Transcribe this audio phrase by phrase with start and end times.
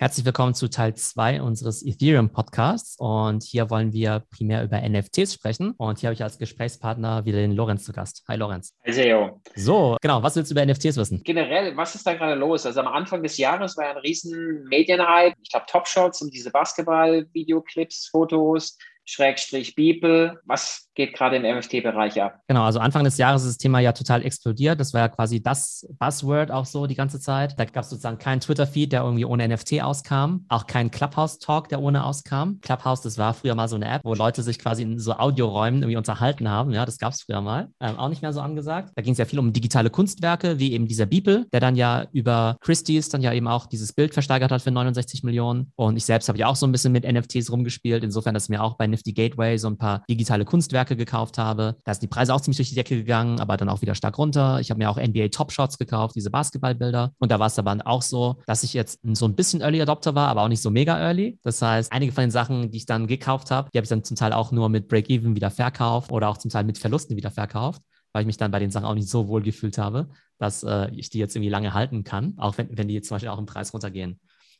[0.00, 2.94] Herzlich willkommen zu Teil 2 unseres Ethereum Podcasts.
[3.00, 5.72] Und hier wollen wir primär über NFTs sprechen.
[5.72, 8.22] Und hier habe ich als Gesprächspartner wieder den Lorenz zu Gast.
[8.28, 8.76] Hi Lorenz.
[8.86, 9.40] Hi Seo.
[9.56, 10.22] So, genau.
[10.22, 11.20] Was willst du über NFTs wissen?
[11.24, 12.64] Generell, was ist da gerade los?
[12.64, 15.34] Also am Anfang des Jahres war ja ein riesen Medienhype.
[15.42, 18.78] Ich glaube, Top Shots und diese Basketball-Videoclips, Fotos,
[19.08, 20.38] Schrägstrich Beeple.
[20.44, 22.40] Was geht gerade im NFT-Bereich ab?
[22.46, 24.78] Genau, also Anfang des Jahres ist das Thema ja total explodiert.
[24.78, 27.58] Das war ja quasi das Buzzword auch so die ganze Zeit.
[27.58, 30.44] Da gab es sozusagen keinen Twitter-Feed, der irgendwie ohne NFT auskam.
[30.50, 32.60] Auch keinen Clubhouse-Talk, der ohne auskam.
[32.60, 35.80] Clubhouse, das war früher mal so eine App, wo Leute sich quasi in so Audioräumen
[35.80, 36.72] irgendwie unterhalten haben.
[36.72, 37.68] Ja, das gab es früher mal.
[37.80, 38.90] Ähm, auch nicht mehr so angesagt.
[38.94, 42.06] Da ging es ja viel um digitale Kunstwerke, wie eben dieser Beeple, der dann ja
[42.12, 45.72] über Christie's dann ja eben auch dieses Bild versteigert hat für 69 Millionen.
[45.76, 48.04] Und ich selbst habe ja auch so ein bisschen mit NFTs rumgespielt.
[48.04, 51.76] Insofern, dass mir auch bei Nifty Gateway so ein paar digitale Kunstwerke gekauft habe.
[51.84, 54.18] Da sind die Preise auch ziemlich durch die Decke gegangen, aber dann auch wieder stark
[54.18, 54.60] runter.
[54.60, 57.12] Ich habe mir auch NBA Top Shots gekauft, diese Basketballbilder.
[57.18, 60.14] Und da war es aber auch so, dass ich jetzt so ein bisschen Early Adopter
[60.14, 61.38] war, aber auch nicht so mega early.
[61.42, 64.04] Das heißt, einige von den Sachen, die ich dann gekauft habe, die habe ich dann
[64.04, 67.30] zum Teil auch nur mit Break-Even wieder verkauft oder auch zum Teil mit Verlusten wieder
[67.30, 70.62] verkauft weil ich mich dann bei den Sachen auch nicht so wohl gefühlt habe, dass
[70.62, 73.28] äh, ich die jetzt irgendwie lange halten kann, auch wenn, wenn die jetzt zum Beispiel
[73.28, 74.18] auch im Preis runtergehen.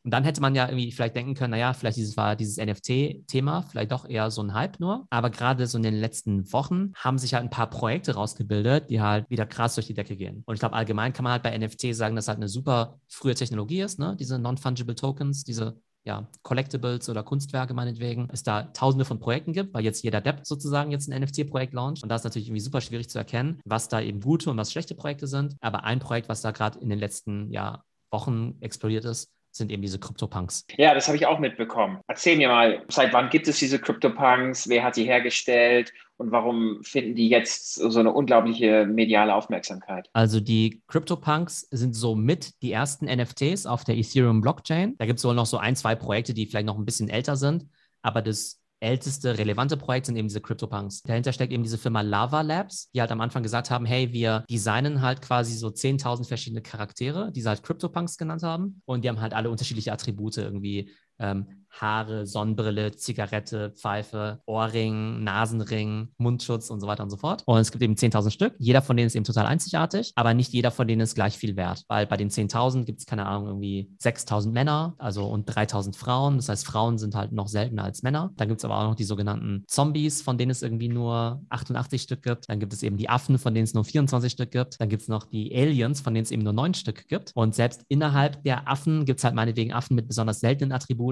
[0.08, 3.60] Und dann hätte man ja irgendwie vielleicht denken können, naja, vielleicht dieses war dieses NFT-Thema,
[3.60, 5.06] vielleicht doch eher so ein Hype nur.
[5.10, 9.02] Aber gerade so in den letzten Wochen haben sich halt ein paar Projekte rausgebildet, die
[9.02, 10.44] halt wieder krass durch die Decke gehen.
[10.46, 13.34] Und ich glaube, allgemein kann man halt bei NFT sagen, dass halt eine super frühe
[13.34, 14.16] Technologie ist, ne?
[14.18, 19.74] Diese Non-Fungible Tokens, diese ja, Collectibles oder Kunstwerke meinetwegen, es da tausende von Projekten gibt,
[19.74, 22.02] weil jetzt jeder Depp sozusagen jetzt ein NFT-Projekt launcht.
[22.02, 24.72] Und da ist natürlich irgendwie super schwierig zu erkennen, was da eben gute und was
[24.72, 25.56] schlechte Projekte sind.
[25.60, 29.82] Aber ein Projekt, was da gerade in den letzten ja, Wochen explodiert ist, sind eben
[29.82, 30.66] diese CryptoPunks.
[30.76, 32.00] Ja, das habe ich auch mitbekommen.
[32.06, 34.68] Erzähl mir mal, seit wann gibt es diese CryptoPunks?
[34.68, 35.92] Wer hat die hergestellt?
[36.16, 40.08] Und warum finden die jetzt so eine unglaubliche mediale Aufmerksamkeit?
[40.12, 44.96] Also die CryptoPunks sind so mit die ersten NFTs auf der Ethereum Blockchain.
[44.98, 47.36] Da gibt es wohl noch so ein, zwei Projekte, die vielleicht noch ein bisschen älter
[47.36, 47.66] sind.
[48.02, 51.02] Aber das älteste relevante Projekt sind eben diese CryptoPunks.
[51.02, 54.44] Dahinter steckt eben diese Firma Lava Labs, die halt am Anfang gesagt haben, hey, wir
[54.50, 58.82] designen halt quasi so 10.000 verschiedene Charaktere, die sie halt CryptoPunks genannt haben.
[58.84, 60.90] Und die haben halt alle unterschiedliche Attribute irgendwie.
[61.18, 67.42] Ähm, Haare, Sonnenbrille, Zigarette, Pfeife, Ohrring, Nasenring, Mundschutz und so weiter und so fort.
[67.46, 68.54] Und es gibt eben 10.000 Stück.
[68.58, 71.56] Jeder von denen ist eben total einzigartig, aber nicht jeder von denen ist gleich viel
[71.56, 75.96] wert, weil bei den 10.000 gibt es, keine Ahnung, irgendwie 6.000 Männer, also und 3.000
[75.96, 76.36] Frauen.
[76.36, 78.32] Das heißt, Frauen sind halt noch seltener als Männer.
[78.36, 82.02] Dann gibt es aber auch noch die sogenannten Zombies, von denen es irgendwie nur 88
[82.02, 82.48] Stück gibt.
[82.48, 84.80] Dann gibt es eben die Affen, von denen es nur 24 Stück gibt.
[84.80, 87.32] Dann gibt es noch die Aliens, von denen es eben nur 9 Stück gibt.
[87.34, 91.07] Und selbst innerhalb der Affen gibt es halt meinetwegen Affen mit besonders seltenen Attributen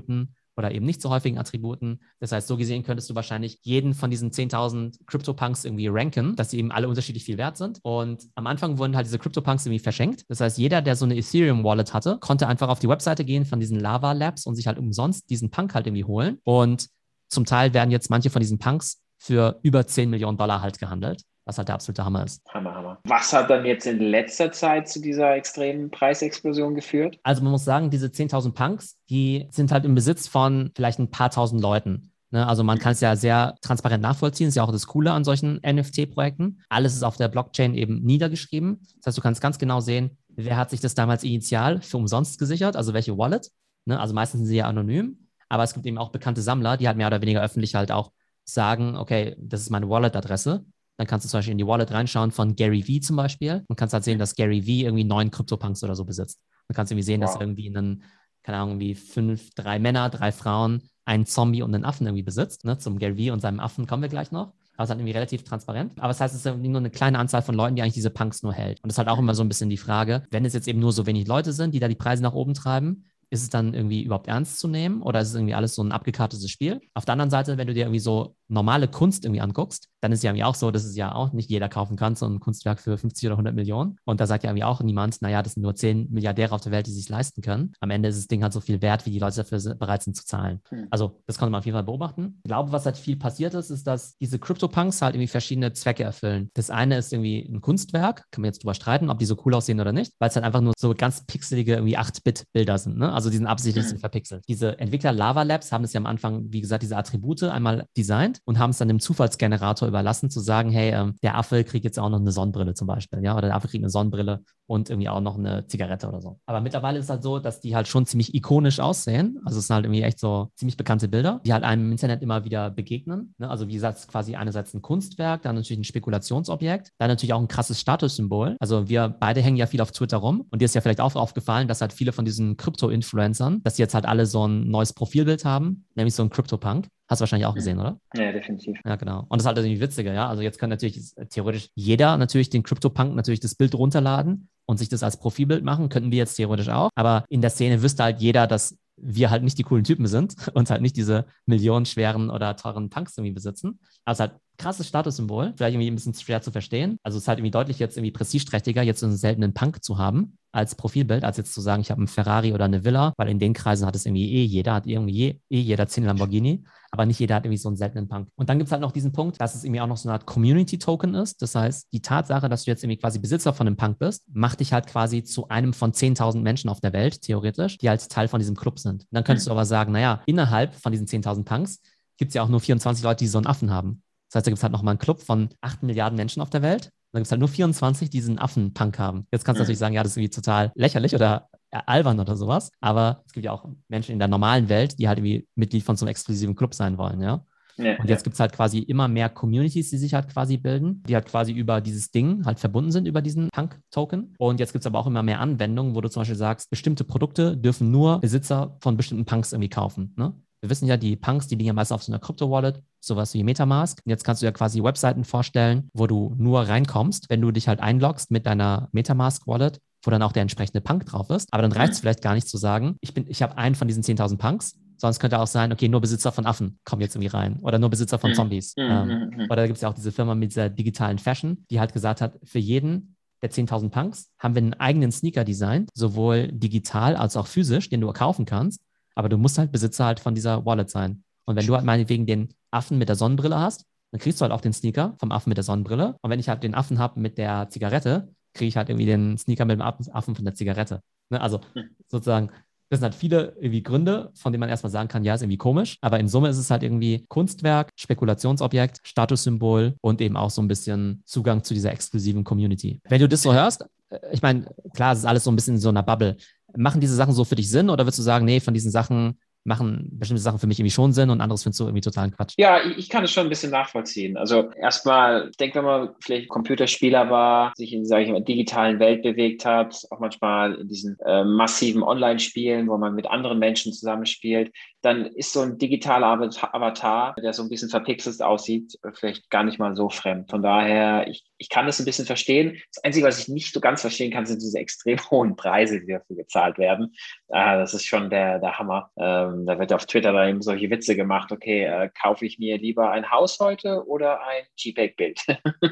[0.56, 2.00] oder eben nicht so häufigen Attributen.
[2.18, 6.50] Das heißt, so gesehen könntest du wahrscheinlich jeden von diesen 10.000 CryptoPunks irgendwie ranken, dass
[6.50, 7.78] sie eben alle unterschiedlich viel wert sind.
[7.82, 10.24] Und am Anfang wurden halt diese CryptoPunks irgendwie verschenkt.
[10.28, 13.60] Das heißt, jeder, der so eine Ethereum-Wallet hatte, konnte einfach auf die Webseite gehen von
[13.60, 16.38] diesen Lava Labs und sich halt umsonst diesen Punk halt irgendwie holen.
[16.44, 16.88] Und
[17.28, 21.22] zum Teil werden jetzt manche von diesen Punks für über 10 Millionen Dollar halt gehandelt
[21.46, 22.42] was halt der absolute Hammer ist.
[22.52, 22.98] Hammer, Hammer.
[23.04, 27.18] Was hat dann jetzt in letzter Zeit zu dieser extremen Preisexplosion geführt?
[27.22, 31.10] Also man muss sagen, diese 10.000 Punks, die sind halt im Besitz von vielleicht ein
[31.10, 32.10] paar tausend Leuten.
[32.30, 32.46] Ne?
[32.46, 34.48] Also man kann es ja sehr transparent nachvollziehen.
[34.48, 36.62] Ist ja auch das Coole an solchen NFT-Projekten.
[36.68, 38.80] Alles ist auf der Blockchain eben niedergeschrieben.
[38.96, 42.40] Das heißt, du kannst ganz genau sehen, wer hat sich das damals initial für umsonst
[42.40, 43.50] gesichert, also welche Wallet.
[43.84, 44.00] Ne?
[44.00, 45.28] Also meistens sind sie ja anonym.
[45.48, 48.10] Aber es gibt eben auch bekannte Sammler, die halt mehr oder weniger öffentlich halt auch
[48.44, 50.64] sagen, okay, das ist meine Wallet-Adresse
[50.96, 53.76] dann kannst du zum Beispiel in die Wallet reinschauen von Gary Vee zum Beispiel und
[53.76, 56.40] kannst halt sehen, dass Gary Vee irgendwie neun CryptoPunks oder so besitzt.
[56.68, 57.30] Du kannst irgendwie sehen, wow.
[57.30, 58.02] dass irgendwie einen,
[58.42, 62.64] keine Ahnung, wie fünf, drei Männer, drei Frauen, einen Zombie und einen Affen irgendwie besitzt.
[62.64, 62.78] Ne?
[62.78, 64.52] Zum Gary Vee und seinem Affen kommen wir gleich noch.
[64.76, 65.92] Aber es ist halt irgendwie relativ transparent.
[65.98, 68.10] Aber das heißt, es ist irgendwie nur eine kleine Anzahl von Leuten, die eigentlich diese
[68.10, 68.82] Punks nur hält.
[68.82, 70.80] Und das ist halt auch immer so ein bisschen die Frage, wenn es jetzt eben
[70.80, 73.74] nur so wenig Leute sind, die da die Preise nach oben treiben, ist es dann
[73.74, 76.80] irgendwie überhaupt ernst zu nehmen oder ist es irgendwie alles so ein abgekartetes Spiel?
[76.94, 80.20] Auf der anderen Seite, wenn du dir irgendwie so normale Kunst irgendwie anguckst, dann ist
[80.20, 82.40] es ja irgendwie auch so, dass es ja auch nicht jeder kaufen kann, so ein
[82.40, 83.96] Kunstwerk für 50 oder 100 Millionen.
[84.04, 86.72] Und da sagt ja irgendwie auch niemand, naja, das sind nur 10 Milliardäre auf der
[86.72, 87.72] Welt, die sich leisten können.
[87.80, 90.16] Am Ende ist das Ding halt so viel wert, wie die Leute dafür bereit sind
[90.16, 90.60] zu zahlen.
[90.68, 90.86] Hm.
[90.90, 92.40] Also das konnte man auf jeden Fall beobachten.
[92.44, 96.04] Ich glaube, was halt viel passiert ist, ist, dass diese Crypto-Punks halt irgendwie verschiedene Zwecke
[96.04, 96.50] erfüllen.
[96.54, 99.54] Das eine ist irgendwie ein Kunstwerk, kann man jetzt drüber streiten, ob die so cool
[99.54, 102.98] aussehen oder nicht, weil es halt einfach nur so ganz pixelige irgendwie 8-Bit-Bilder sind.
[102.98, 103.12] Ne?
[103.12, 103.98] Also die sind absichtlich hm.
[103.98, 104.44] verpixelt.
[104.48, 108.35] Diese Entwickler Lava Labs haben das ja am Anfang, wie gesagt, diese Attribute einmal designt
[108.44, 111.98] Und haben es dann dem Zufallsgenerator überlassen, zu sagen, hey, ähm, der Affe kriegt jetzt
[111.98, 115.08] auch noch eine Sonnenbrille zum Beispiel, ja, oder der Affe kriegt eine Sonnenbrille und irgendwie
[115.08, 116.40] auch noch eine Zigarette oder so.
[116.46, 119.40] Aber mittlerweile ist es halt so, dass die halt schon ziemlich ikonisch aussehen.
[119.44, 122.22] Also es sind halt irgendwie echt so ziemlich bekannte Bilder, die halt einem im Internet
[122.22, 123.34] immer wieder begegnen.
[123.38, 123.48] Ne?
[123.48, 127.48] Also wie gesagt, quasi einerseits ein Kunstwerk, dann natürlich ein Spekulationsobjekt, dann natürlich auch ein
[127.48, 128.56] krasses Statussymbol.
[128.58, 131.14] Also wir beide hängen ja viel auf Twitter rum und dir ist ja vielleicht auch
[131.14, 134.92] aufgefallen, dass halt viele von diesen Krypto-Influencern, dass die jetzt halt alle so ein neues
[134.92, 136.88] Profilbild haben, nämlich so ein Crypto-Punk.
[137.08, 138.00] Hast du wahrscheinlich auch gesehen, oder?
[138.16, 138.78] Ja, definitiv.
[138.84, 139.20] Ja, genau.
[139.28, 140.28] Und das ist halt irgendwie witziger, ja.
[140.28, 144.88] Also jetzt kann natürlich theoretisch jeder natürlich den CryptoPunk natürlich das Bild runterladen und sich
[144.88, 146.90] das als Profilbild machen, könnten wir jetzt theoretisch auch.
[146.96, 150.34] Aber in der Szene wüsste halt jeder, dass wir halt nicht die coolen Typen sind
[150.54, 153.78] und halt nicht diese millionenschweren oder teuren Punks irgendwie besitzen.
[154.04, 156.98] Also halt krasses Statussymbol, vielleicht irgendwie ein bisschen schwer zu verstehen.
[157.02, 159.98] Also es ist halt irgendwie deutlich jetzt irgendwie prestigeträchtiger, jetzt so einen seltenen Punk zu
[159.98, 163.28] haben als Profilbild, als jetzt zu sagen, ich habe einen Ferrari oder eine Villa, weil
[163.28, 167.04] in den Kreisen hat es irgendwie eh jeder, hat irgendwie eh jeder 10 Lamborghini, aber
[167.04, 168.28] nicht jeder hat irgendwie so einen seltenen Punk.
[168.36, 170.14] Und dann gibt es halt noch diesen Punkt, dass es irgendwie auch noch so eine
[170.14, 171.42] Art Community-Token ist.
[171.42, 174.60] Das heißt, die Tatsache, dass du jetzt irgendwie quasi Besitzer von einem Punk bist, macht
[174.60, 178.28] dich halt quasi zu einem von 10.000 Menschen auf der Welt, theoretisch, die halt Teil
[178.28, 179.02] von diesem Club sind.
[179.02, 179.50] Und dann könntest mhm.
[179.50, 181.80] du aber sagen, naja, innerhalb von diesen 10.000 Punks
[182.16, 184.02] gibt es ja auch nur 24 Leute, die so einen Affen haben.
[184.28, 186.62] Das heißt, da gibt es halt nochmal einen Club von 8 Milliarden Menschen auf der
[186.62, 186.90] Welt.
[187.12, 189.26] Da gibt es halt nur 24, die diesen Affen-Punk haben.
[189.32, 189.64] Jetzt kannst du mhm.
[189.64, 192.70] natürlich sagen, ja, das ist irgendwie total lächerlich oder albern oder sowas.
[192.80, 195.96] Aber es gibt ja auch Menschen in der normalen Welt, die halt irgendwie Mitglied von
[195.96, 197.44] so einem exklusiven Club sein wollen, ja.
[197.78, 198.24] Ja, und jetzt ja.
[198.24, 201.52] gibt es halt quasi immer mehr Communities, die sich halt quasi bilden, die halt quasi
[201.52, 204.34] über dieses Ding halt verbunden sind, über diesen Punk-Token.
[204.38, 207.04] Und jetzt gibt es aber auch immer mehr Anwendungen, wo du zum Beispiel sagst, bestimmte
[207.04, 210.14] Produkte dürfen nur Besitzer von bestimmten Punks irgendwie kaufen.
[210.16, 210.32] Ne?
[210.60, 213.44] Wir wissen ja, die Punks, die liegen ja meist auf so einer Crypto-Wallet, sowas wie
[213.44, 214.00] Metamask.
[214.04, 217.68] Und jetzt kannst du ja quasi Webseiten vorstellen, wo du nur reinkommst, wenn du dich
[217.68, 221.48] halt einloggst mit deiner Metamask-Wallet, wo dann auch der entsprechende Punk drauf ist.
[221.52, 222.02] Aber dann reicht es mhm.
[222.02, 225.38] vielleicht gar nicht zu sagen, ich, ich habe einen von diesen 10.000 Punks, Sonst könnte
[225.38, 228.30] auch sein, okay, nur Besitzer von Affen kommen jetzt irgendwie rein oder nur Besitzer von
[228.30, 228.34] mhm.
[228.34, 228.74] Zombies.
[228.76, 228.82] Mhm.
[228.82, 231.92] Ähm, oder da gibt es ja auch diese Firma mit dieser digitalen Fashion, die halt
[231.92, 237.16] gesagt hat, für jeden der 10.000 Punks haben wir einen eigenen Sneaker designt, sowohl digital
[237.16, 238.80] als auch physisch, den du kaufen kannst.
[239.16, 241.24] Aber du musst halt Besitzer halt von dieser Wallet sein.
[241.46, 244.52] Und wenn du halt meinetwegen den Affen mit der Sonnenbrille hast, dann kriegst du halt
[244.52, 246.16] auch den Sneaker vom Affen mit der Sonnenbrille.
[246.20, 249.38] Und wenn ich halt den Affen habe mit der Zigarette, kriege ich halt irgendwie den
[249.38, 251.00] Sneaker mit dem Affen von der Zigarette.
[251.30, 251.40] Ne?
[251.40, 251.60] Also
[252.08, 252.50] sozusagen,
[252.88, 255.58] das sind halt viele irgendwie Gründe, von denen man erstmal sagen kann, ja, ist irgendwie
[255.58, 255.98] komisch.
[256.00, 260.68] Aber in Summe ist es halt irgendwie Kunstwerk, Spekulationsobjekt, Statussymbol und eben auch so ein
[260.68, 263.00] bisschen Zugang zu dieser exklusiven Community.
[263.08, 265.74] Wenn du das so hörst, äh, ich meine, klar, es ist alles so ein bisschen
[265.74, 266.36] in so einer Bubble.
[266.76, 269.38] Machen diese Sachen so für dich Sinn oder würdest du sagen, nee, von diesen Sachen
[269.66, 272.54] machen bestimmte Sachen für mich irgendwie schon Sinn und anderes findest du irgendwie totalen Quatsch.
[272.56, 274.36] Ja, ich, kann es schon ein bisschen nachvollziehen.
[274.36, 279.00] Also erstmal, ich denke, wenn man vielleicht Computerspieler war, sich in, sage ich mal, digitalen
[279.00, 283.92] Welt bewegt hat, auch manchmal in diesen äh, massiven Online-Spielen, wo man mit anderen Menschen
[283.92, 284.72] zusammenspielt,
[285.06, 289.78] dann ist so ein digitaler Avatar, der so ein bisschen verpixelt aussieht, vielleicht gar nicht
[289.78, 290.50] mal so fremd.
[290.50, 292.82] Von daher, ich, ich kann das ein bisschen verstehen.
[292.92, 296.12] Das Einzige, was ich nicht so ganz verstehen kann, sind diese extrem hohen Preise, die
[296.12, 297.14] dafür gezahlt werden.
[297.48, 299.12] Äh, das ist schon der, der Hammer.
[299.16, 302.76] Ähm, da wird auf Twitter dann eben solche Witze gemacht, okay, äh, kaufe ich mir
[302.76, 305.40] lieber ein Haus heute oder ein JPEG-Bild?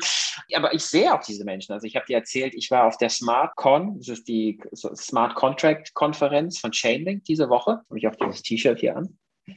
[0.57, 1.73] Aber ich sehe auch diese Menschen.
[1.73, 5.95] Also ich habe dir erzählt, ich war auf der SmartCon, das ist die Smart Contract
[5.95, 7.83] Konferenz von Chainlink diese Woche.
[7.89, 9.04] Habe ich auch dieses T-Shirt hier an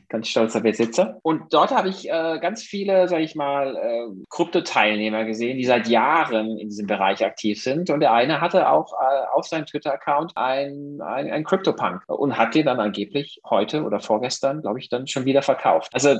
[0.09, 1.19] ganz stolzer Besitzer.
[1.21, 5.87] Und dort habe ich äh, ganz viele, sage ich mal, äh, Krypto-Teilnehmer gesehen, die seit
[5.87, 7.89] Jahren in diesem Bereich aktiv sind.
[7.89, 12.55] Und der eine hatte auch äh, auf seinem Twitter-Account ein, ein, ein Crypto-Punk und hat
[12.55, 15.89] den dann angeblich heute oder vorgestern, glaube ich, dann schon wieder verkauft.
[15.93, 16.17] Also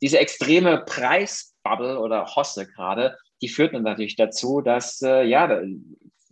[0.00, 5.60] diese extreme Preisbubble oder Hosse gerade, die führt dann natürlich dazu, dass äh, ja,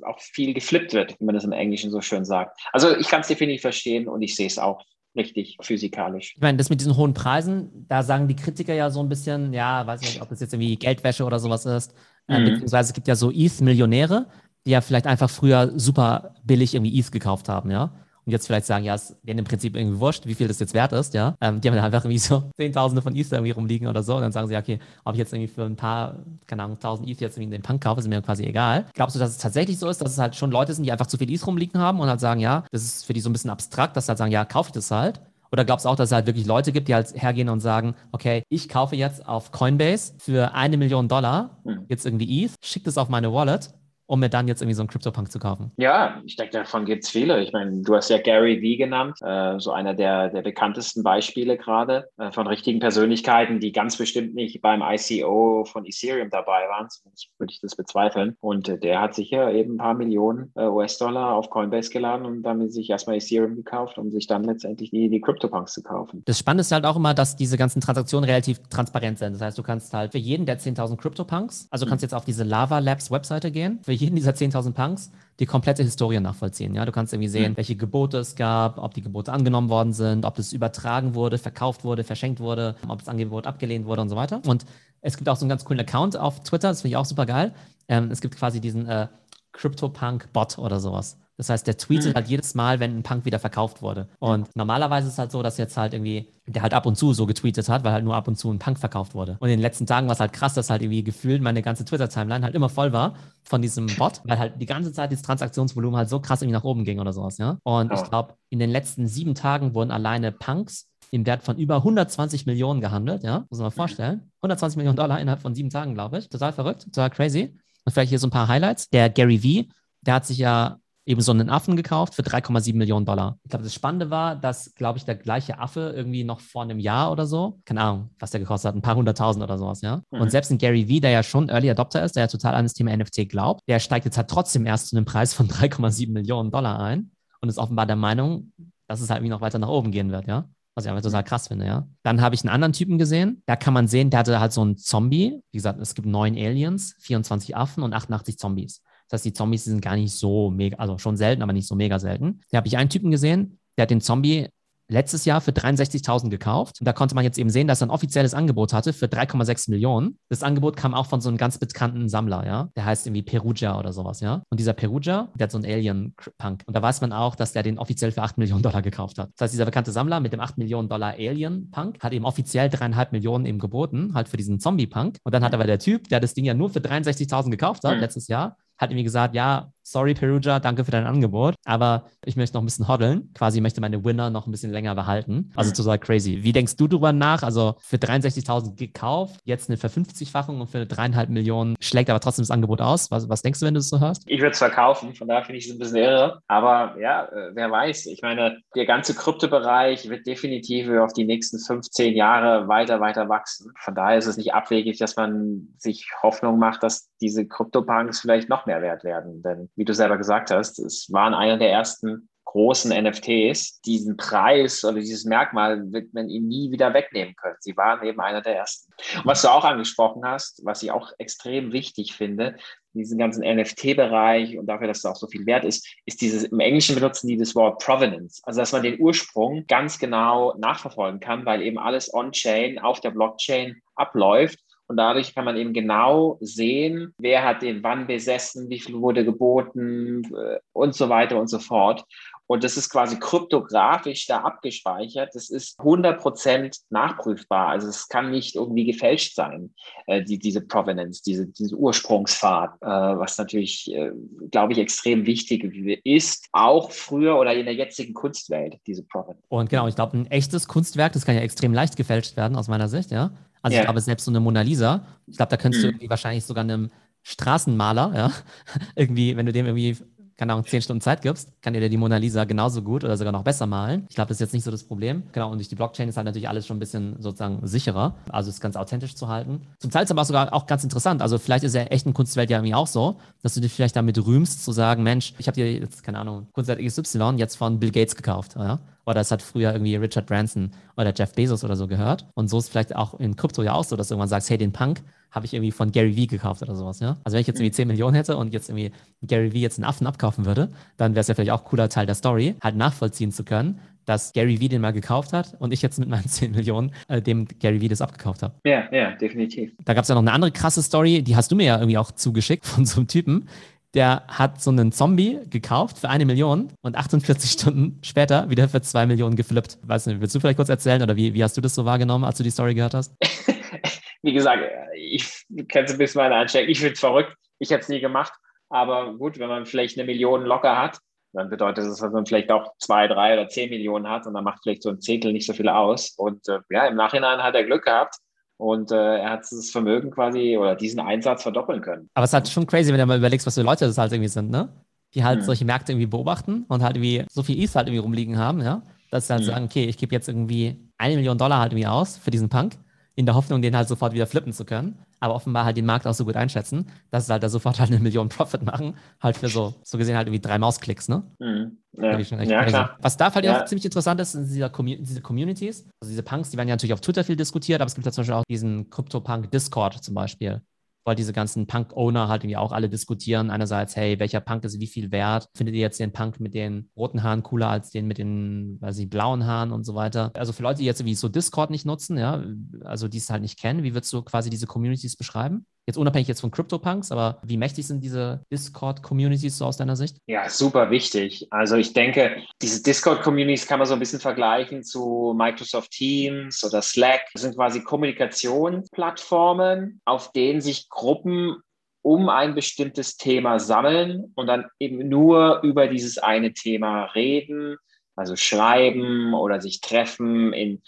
[0.02, 2.58] auch viel geflippt wird, wie man das im Englischen so schön sagt.
[2.72, 4.82] Also ich kann es definitiv verstehen und ich sehe es auch
[5.16, 6.34] richtig physikalisch.
[6.36, 9.52] Ich meine, das mit diesen hohen Preisen, da sagen die Kritiker ja so ein bisschen,
[9.52, 11.94] ja, weiß nicht, ob das jetzt irgendwie Geldwäsche oder sowas ist,
[12.28, 12.44] äh, mhm.
[12.46, 14.26] beziehungsweise es gibt ja so ETH-Millionäre,
[14.66, 17.92] die ja vielleicht einfach früher super billig irgendwie ETH gekauft haben, ja
[18.24, 20.74] und jetzt vielleicht sagen, ja, es denen im Prinzip irgendwie wurscht, wie viel das jetzt
[20.74, 21.34] wert ist, ja.
[21.40, 24.22] Ähm, die haben dann einfach irgendwie so Zehntausende von Ether irgendwie rumliegen oder so und
[24.22, 27.22] dann sagen sie, okay, ob ich jetzt irgendwie für ein paar, keine Ahnung, tausend Ether
[27.22, 28.86] jetzt irgendwie den Punk kaufe, ist mir quasi egal.
[28.94, 31.06] Glaubst du, dass es tatsächlich so ist, dass es halt schon Leute sind, die einfach
[31.06, 33.32] zu viel Ether rumliegen haben und halt sagen, ja, das ist für die so ein
[33.32, 35.20] bisschen abstrakt, dass sie halt sagen, ja, kaufe ich das halt.
[35.50, 37.94] Oder glaubst du auch, dass es halt wirklich Leute gibt, die halt hergehen und sagen,
[38.10, 41.84] okay, ich kaufe jetzt auf Coinbase für eine Million Dollar hm.
[41.88, 43.70] jetzt irgendwie ETH, schicke das auf meine Wallet
[44.12, 45.72] um mir dann jetzt irgendwie so einen CryptoPunk zu kaufen?
[45.78, 47.42] Ja, ich denke, davon gibt es viele.
[47.42, 51.56] Ich meine, du hast ja Gary Vee genannt, äh, so einer der, der bekanntesten Beispiele
[51.56, 56.88] gerade äh, von richtigen Persönlichkeiten, die ganz bestimmt nicht beim ICO von Ethereum dabei waren,
[56.90, 58.36] sonst würde ich das bezweifeln.
[58.40, 62.42] Und äh, der hat sicher eben ein paar Millionen äh, US-Dollar auf Coinbase geladen und
[62.42, 66.20] damit sich erstmal Ethereum gekauft, um sich dann letztendlich die, die CryptoPunks zu kaufen.
[66.26, 69.32] Das Spannende ist halt auch immer, dass diese ganzen Transaktionen relativ transparent sind.
[69.32, 72.26] Das heißt, du kannst halt für jeden der 10.000 CryptoPunks, also du kannst jetzt auf
[72.26, 76.74] diese Lava Labs Webseite gehen, für jeden dieser 10.000 Punks die komplette Historie nachvollziehen.
[76.74, 77.56] Ja, du kannst irgendwie sehen, mhm.
[77.56, 81.84] welche Gebote es gab, ob die Gebote angenommen worden sind, ob das übertragen wurde, verkauft
[81.84, 84.42] wurde, verschenkt wurde, ob das Angebot abgelehnt wurde und so weiter.
[84.46, 84.66] Und
[85.00, 87.26] es gibt auch so einen ganz coolen Account auf Twitter, das finde ich auch super
[87.26, 87.54] geil.
[87.88, 89.08] Ähm, es gibt quasi diesen äh,
[89.52, 91.16] CryptoPunk-Bot oder sowas.
[91.36, 92.14] Das heißt, der tweetet mhm.
[92.14, 94.08] halt jedes Mal, wenn ein Punk wieder verkauft wurde.
[94.18, 97.14] Und normalerweise ist es halt so, dass jetzt halt irgendwie, der halt ab und zu
[97.14, 99.36] so getweetet hat, weil halt nur ab und zu ein Punk verkauft wurde.
[99.40, 101.84] Und in den letzten Tagen war es halt krass, dass halt irgendwie gefühlt meine ganze
[101.84, 105.96] Twitter-Timeline halt immer voll war von diesem Bot, weil halt die ganze Zeit das Transaktionsvolumen
[105.96, 107.58] halt so krass irgendwie nach oben ging oder sowas, ja.
[107.64, 108.00] Und ja.
[108.00, 112.46] ich glaube, in den letzten sieben Tagen wurden alleine Punks im Wert von über 120
[112.46, 114.30] Millionen gehandelt, ja, muss man mal vorstellen.
[114.40, 116.28] 120 Millionen Dollar innerhalb von sieben Tagen, glaube ich.
[116.28, 117.58] Total verrückt, total crazy.
[117.84, 118.88] Und vielleicht hier so ein paar Highlights.
[118.88, 119.70] Der Gary V,
[120.00, 123.38] der hat sich ja eben so einen Affen gekauft für 3,7 Millionen Dollar.
[123.42, 126.78] Ich glaube, das Spannende war, dass, glaube ich, der gleiche Affe irgendwie noch vor einem
[126.78, 130.02] Jahr oder so, keine Ahnung, was der gekostet hat, ein paar hunderttausend oder sowas, ja.
[130.10, 130.20] Mhm.
[130.20, 132.64] Und selbst ein Gary Vee, der ja schon Early Adopter ist, der ja total an
[132.64, 136.12] das Thema NFT glaubt, der steigt jetzt halt trotzdem erst zu einem Preis von 3,7
[136.12, 138.52] Millionen Dollar ein und ist offenbar der Meinung,
[138.86, 140.48] dass es halt irgendwie noch weiter nach oben gehen wird, ja.
[140.74, 141.86] Was ich einfach total krass finde, ja.
[142.02, 143.42] Dann habe ich einen anderen Typen gesehen.
[143.44, 145.38] Da kann man sehen, der hatte halt so einen Zombie.
[145.50, 148.82] Wie gesagt, es gibt neun Aliens, 24 Affen und 88 Zombies.
[149.12, 151.74] Das heißt, die Zombies sind gar nicht so mega, also schon selten, aber nicht so
[151.74, 152.40] mega selten.
[152.50, 154.48] Da habe ich einen Typen gesehen, der hat den Zombie
[154.88, 156.80] letztes Jahr für 63.000 gekauft.
[156.80, 159.70] Und da konnte man jetzt eben sehen, dass er ein offizielles Angebot hatte für 3,6
[159.70, 160.18] Millionen.
[160.28, 162.68] Das Angebot kam auch von so einem ganz bekannten Sammler, ja.
[162.76, 164.42] Der heißt irgendwie Perugia oder sowas, ja.
[164.50, 166.62] Und dieser Perugia, der hat so einen Alien-Punk.
[166.66, 169.30] Und da weiß man auch, dass der den offiziell für 8 Millionen Dollar gekauft hat.
[169.36, 173.12] Das heißt, dieser bekannte Sammler mit dem 8 Millionen Dollar Alien-Punk hat eben offiziell dreieinhalb
[173.12, 175.18] Millionen eben geboten, halt für diesen Zombie-Punk.
[175.22, 177.94] Und dann hat aber der Typ, der das Ding ja nur für 63.000 gekauft hat,
[177.94, 178.00] mhm.
[178.00, 182.54] letztes Jahr, hat irgendwie gesagt, ja, sorry Perugia, danke für dein Angebot, aber ich möchte
[182.54, 183.30] noch ein bisschen hoddeln.
[183.34, 185.52] Quasi möchte meine Winner noch ein bisschen länger behalten.
[185.56, 185.74] Also mhm.
[185.74, 186.42] total crazy.
[186.42, 187.42] Wie denkst du drüber nach?
[187.42, 192.50] Also für 63.000 gekauft, jetzt eine Verfünfzigfachung und für dreieinhalb Millionen schlägt aber trotzdem das
[192.50, 193.10] Angebot aus.
[193.10, 194.22] Was, was denkst du, wenn du das so hörst?
[194.26, 196.40] Ich würde es verkaufen, von daher finde ich es ein bisschen irre.
[196.46, 198.06] Aber ja, äh, wer weiß.
[198.06, 203.72] Ich meine, der ganze Kryptobereich wird definitiv auf die nächsten 15 Jahre weiter, weiter wachsen.
[203.78, 208.48] Von daher ist es nicht abwegig, dass man sich Hoffnung macht, dass diese Kryptopunks vielleicht
[208.48, 209.42] noch mehr wert werden.
[209.42, 213.80] Denn wie du selber gesagt hast, es waren einer der ersten großen NFTs.
[213.80, 217.56] Diesen Preis oder dieses Merkmal wird man ihnen nie wieder wegnehmen können.
[217.60, 218.92] Sie waren eben einer der ersten.
[219.16, 222.56] Und was du auch angesprochen hast, was ich auch extrem wichtig finde,
[222.94, 226.60] diesen ganzen NFT-Bereich und dafür, dass es auch so viel wert ist, ist dieses, im
[226.60, 228.42] Englischen benutzen die das Wort Provenance.
[228.44, 233.12] Also, dass man den Ursprung ganz genau nachverfolgen kann, weil eben alles on-chain auf der
[233.12, 234.58] Blockchain abläuft
[234.92, 239.24] und dadurch kann man eben genau sehen, wer hat den wann besessen, wie viel wurde
[239.24, 242.04] geboten äh, und so weiter und so fort.
[242.46, 245.30] Und das ist quasi kryptografisch da abgespeichert.
[245.32, 247.68] Das ist 100% nachprüfbar.
[247.68, 249.72] Also es kann nicht irgendwie gefälscht sein,
[250.06, 254.10] äh, die, diese Provenance, diese, diese Ursprungsfahrt, äh, was natürlich, äh,
[254.50, 255.64] glaube ich, extrem wichtig
[256.04, 259.42] ist, auch früher oder in der jetzigen Kunstwelt, diese Provenance.
[259.48, 262.68] Und genau, ich glaube, ein echtes Kunstwerk, das kann ja extrem leicht gefälscht werden, aus
[262.68, 263.30] meiner Sicht, ja.
[263.62, 263.82] Also ja.
[263.82, 265.88] ich glaube, selbst so eine Mona Lisa, ich glaube, da könntest mhm.
[265.88, 266.90] du irgendwie wahrscheinlich sogar einem
[267.22, 268.32] Straßenmaler, ja,
[268.96, 269.96] irgendwie, wenn du dem irgendwie
[270.42, 273.32] keine Ahnung, zehn Stunden Zeit gibst, kann dir die Mona Lisa genauso gut oder sogar
[273.32, 274.06] noch besser malen.
[274.08, 275.22] Ich glaube, das ist jetzt nicht so das Problem.
[275.30, 278.50] Genau, und durch die Blockchain ist halt natürlich alles schon ein bisschen sozusagen sicherer, also
[278.50, 279.60] es ganz authentisch zu halten.
[279.78, 281.22] Zum Teil ist aber auch sogar auch ganz interessant.
[281.22, 284.18] Also vielleicht ist ja echten Kunstwelt ja irgendwie auch so, dass du dich vielleicht damit
[284.26, 287.92] rühmst, zu sagen, Mensch, ich habe dir jetzt, keine Ahnung, Kunstwelt XY jetzt von Bill
[287.92, 288.56] Gates gekauft.
[288.56, 288.80] Ja?
[289.06, 292.26] Oder es hat früher irgendwie Richard Branson oder Jeff Bezos oder so gehört.
[292.34, 294.58] Und so ist vielleicht auch in Krypto ja auch so, dass du irgendwann sagst, hey,
[294.58, 297.16] den Punk, habe ich irgendwie von Gary Vee gekauft oder sowas, ja.
[297.24, 298.92] Also wenn ich jetzt irgendwie 10 Millionen hätte und jetzt irgendwie
[299.22, 300.68] Gary Vee jetzt einen Affen abkaufen würde,
[300.98, 303.80] dann wäre es ja vielleicht auch ein cooler Teil der Story, halt nachvollziehen zu können,
[304.04, 307.22] dass Gary Vee den mal gekauft hat und ich jetzt mit meinen 10 Millionen äh,
[307.22, 308.54] dem Gary Vee das abgekauft habe.
[308.64, 309.72] Ja, ja, definitiv.
[309.84, 311.98] Da gab es ja noch eine andere krasse Story, die hast du mir ja irgendwie
[311.98, 313.48] auch zugeschickt von so einem Typen,
[313.94, 318.80] der hat so einen Zombie gekauft für eine Million und 48 Stunden später wieder für
[318.80, 319.78] zwei Millionen geflippt.
[319.82, 322.24] Weißt du, willst du vielleicht kurz erzählen oder wie, wie hast du das so wahrgenommen,
[322.24, 323.14] als du die Story gehört hast?
[324.22, 324.62] wie gesagt,
[324.94, 326.70] ich kenne es ein bisschen meine Einstellung.
[326.70, 327.34] Ich finde es verrückt.
[327.58, 328.32] Ich hätte es nie gemacht.
[328.70, 330.98] Aber gut, wenn man vielleicht eine Million locker hat,
[331.34, 334.44] dann bedeutet das, dass man vielleicht auch zwei, drei oder zehn Millionen hat und dann
[334.44, 336.14] macht vielleicht so ein Zehntel nicht so viel aus.
[336.16, 338.16] Und äh, ja, im Nachhinein hat er Glück gehabt
[338.56, 342.08] Und äh, er hat das Vermögen quasi oder diesen Einsatz verdoppeln können.
[342.14, 344.12] Aber es ist halt schon crazy, wenn du mal überlegst, was für Leute das halt
[344.12, 344.68] irgendwie sind, ne?
[345.14, 345.44] Die halt mhm.
[345.44, 348.82] solche Märkte irgendwie beobachten und halt irgendwie so viel ETH halt irgendwie rumliegen haben, ja?
[349.10, 349.46] Dass sie halt mhm.
[349.46, 352.76] sagen, okay, ich gebe jetzt irgendwie eine Million Dollar halt irgendwie aus für diesen Punk
[353.14, 354.98] in der Hoffnung, den halt sofort wieder flippen zu können.
[355.20, 357.90] Aber offenbar halt den Markt auch so gut einschätzen, dass sie halt da sofort halt
[357.90, 361.22] eine Million Profit machen, halt für so, so gesehen halt irgendwie drei Mausklicks, ne?
[361.38, 361.78] Mhm.
[361.92, 362.18] Ja.
[362.18, 362.96] ja klar.
[363.00, 363.60] Was da halt ja.
[363.60, 365.86] auch ziemlich interessant ist, sind diese, Commun diese Communities.
[366.00, 368.12] Also diese Punks, die werden ja natürlich auf Twitter viel diskutiert, aber es gibt ja
[368.12, 370.62] zum Beispiel auch diesen Crypto-Punk Discord zum Beispiel
[371.04, 373.50] weil diese ganzen Punk-Owner halt irgendwie auch alle diskutieren.
[373.50, 375.48] Einerseits, hey, welcher Punk ist wie viel wert?
[375.54, 378.98] Findet ihr jetzt den Punk mit den roten Haaren cooler als den mit den, weiß
[378.98, 380.30] ich, blauen Haaren und so weiter?
[380.34, 382.42] Also für Leute, die jetzt irgendwie so Discord nicht nutzen, ja,
[382.84, 385.66] also die es halt nicht kennen, wie würdest du quasi diese Communities beschreiben?
[385.86, 390.18] Jetzt unabhängig jetzt von CryptoPunks, aber wie mächtig sind diese Discord-Communities so aus deiner Sicht?
[390.26, 391.48] Ja, super wichtig.
[391.50, 396.82] Also ich denke, diese Discord-Communities kann man so ein bisschen vergleichen zu Microsoft Teams oder
[396.82, 397.22] Slack.
[397.32, 401.56] Das sind quasi Kommunikationsplattformen, auf denen sich Gruppen
[402.02, 407.76] um ein bestimmtes Thema sammeln und dann eben nur über dieses eine Thema reden,
[408.16, 410.82] also schreiben oder sich treffen in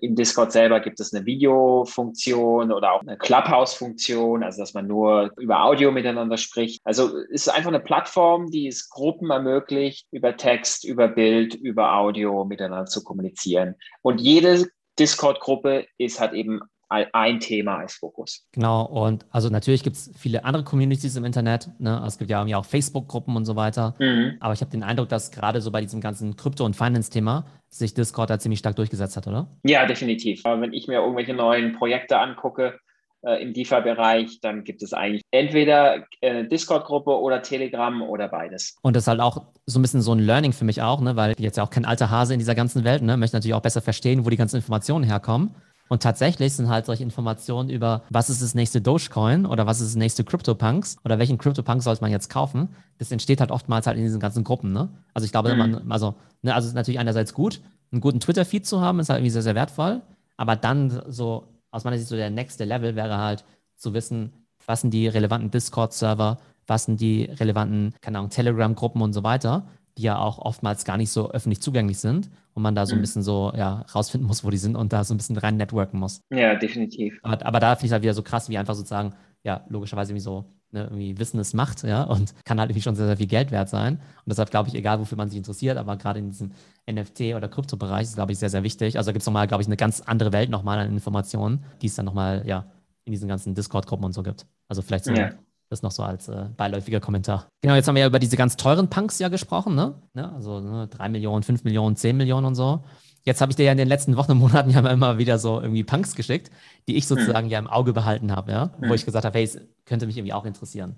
[0.00, 5.32] in Discord selber gibt es eine Videofunktion oder auch eine Clubhouse-Funktion, also dass man nur
[5.38, 6.80] über Audio miteinander spricht.
[6.84, 11.94] Also es ist einfach eine Plattform, die es Gruppen ermöglicht, über Text, über Bild, über
[11.94, 13.76] Audio miteinander zu kommunizieren.
[14.02, 14.66] Und jede
[14.98, 16.60] Discord-Gruppe ist halt eben
[16.90, 18.46] ein Thema als Fokus.
[18.52, 21.70] Genau, und also natürlich gibt es viele andere Communities im Internet.
[21.78, 21.94] Ne?
[21.94, 23.94] Also es gibt ja auch Facebook-Gruppen und so weiter.
[23.98, 24.36] Mhm.
[24.40, 27.94] Aber ich habe den Eindruck, dass gerade so bei diesem ganzen Krypto- und Finance-Thema sich
[27.94, 29.46] Discord da ziemlich stark durchgesetzt hat, oder?
[29.64, 30.42] Ja, definitiv.
[30.44, 32.80] Wenn ich mir irgendwelche neuen Projekte angucke,
[33.22, 38.78] äh, im DeFi-Bereich, dann gibt es eigentlich entweder eine Discord-Gruppe oder Telegram oder beides.
[38.82, 41.16] Und das ist halt auch so ein bisschen so ein Learning für mich auch, ne?
[41.16, 43.16] weil ich jetzt ja auch kein alter Hase in dieser ganzen Welt, ne?
[43.16, 45.54] möchte natürlich auch besser verstehen, wo die ganzen Informationen herkommen.
[45.90, 49.88] Und tatsächlich sind halt solche Informationen über, was ist das nächste Dogecoin oder was ist
[49.88, 52.68] das nächste CryptoPunks oder welchen CryptoPunk sollte man jetzt kaufen,
[52.98, 54.72] das entsteht halt oftmals halt in diesen ganzen Gruppen.
[54.72, 54.88] Ne?
[55.14, 55.58] Also ich glaube, mhm.
[55.58, 59.18] man, also, ne, also ist natürlich einerseits gut, einen guten Twitter-Feed zu haben, ist halt
[59.18, 60.00] irgendwie sehr, sehr wertvoll.
[60.36, 63.44] Aber dann so, aus meiner Sicht, so der nächste Level wäre halt
[63.74, 64.32] zu wissen,
[64.66, 69.66] was sind die relevanten Discord-Server, was sind die relevanten, keine Ahnung, Telegram-Gruppen und so weiter
[70.00, 72.98] die ja auch oftmals gar nicht so öffentlich zugänglich sind und man da so ein
[72.98, 73.02] mhm.
[73.02, 76.00] bisschen so ja, rausfinden muss, wo die sind und da so ein bisschen rein networken
[76.00, 76.22] muss.
[76.30, 77.18] Ja, definitiv.
[77.22, 79.14] Aber, aber da finde ich es halt wieder so krass, wie einfach sozusagen,
[79.44, 82.96] ja, logischerweise irgendwie so ne, irgendwie Wissen es macht, ja, und kann halt irgendwie schon
[82.96, 83.96] sehr, sehr viel Geld wert sein.
[83.96, 86.52] Und deshalb glaube ich, egal wofür man sich interessiert, aber gerade in diesem
[86.88, 88.96] NFT- oder Kryptobereich ist, glaube ich, sehr, sehr wichtig.
[88.96, 91.86] Also da gibt es nochmal, glaube ich, eine ganz andere Welt nochmal an Informationen, die
[91.88, 92.64] es dann nochmal, ja,
[93.04, 94.46] in diesen ganzen Discord-Gruppen und so gibt.
[94.68, 95.30] Also vielleicht so ja.
[95.70, 97.46] Das noch so als äh, beiläufiger Kommentar.
[97.62, 99.94] Genau, jetzt haben wir ja über diese ganz teuren Punks ja gesprochen, ne?
[100.14, 100.32] ne?
[100.32, 102.82] Also ne, 3 Millionen, 5 Millionen, 10 Millionen und so.
[103.22, 105.60] Jetzt habe ich dir ja in den letzten Wochen und Monaten ja immer wieder so
[105.60, 106.50] irgendwie Punks geschickt,
[106.88, 107.52] die ich sozusagen mhm.
[107.52, 108.70] ja im Auge behalten habe, ja?
[108.80, 108.88] Mhm.
[108.88, 110.96] Wo ich gesagt habe, hey, es könnte mich irgendwie auch interessieren.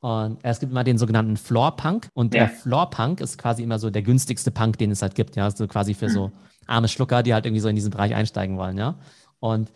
[0.00, 2.08] Und es gibt immer den sogenannten Floor Punk.
[2.12, 2.46] Und ja.
[2.46, 5.36] der Floor Punk ist quasi immer so der günstigste Punk, den es halt gibt.
[5.36, 6.12] Ja, also quasi für mhm.
[6.12, 6.32] so
[6.66, 8.78] arme Schlucker, die halt irgendwie so in diesen Bereich einsteigen wollen.
[8.78, 8.96] Ja.
[9.38, 9.70] Und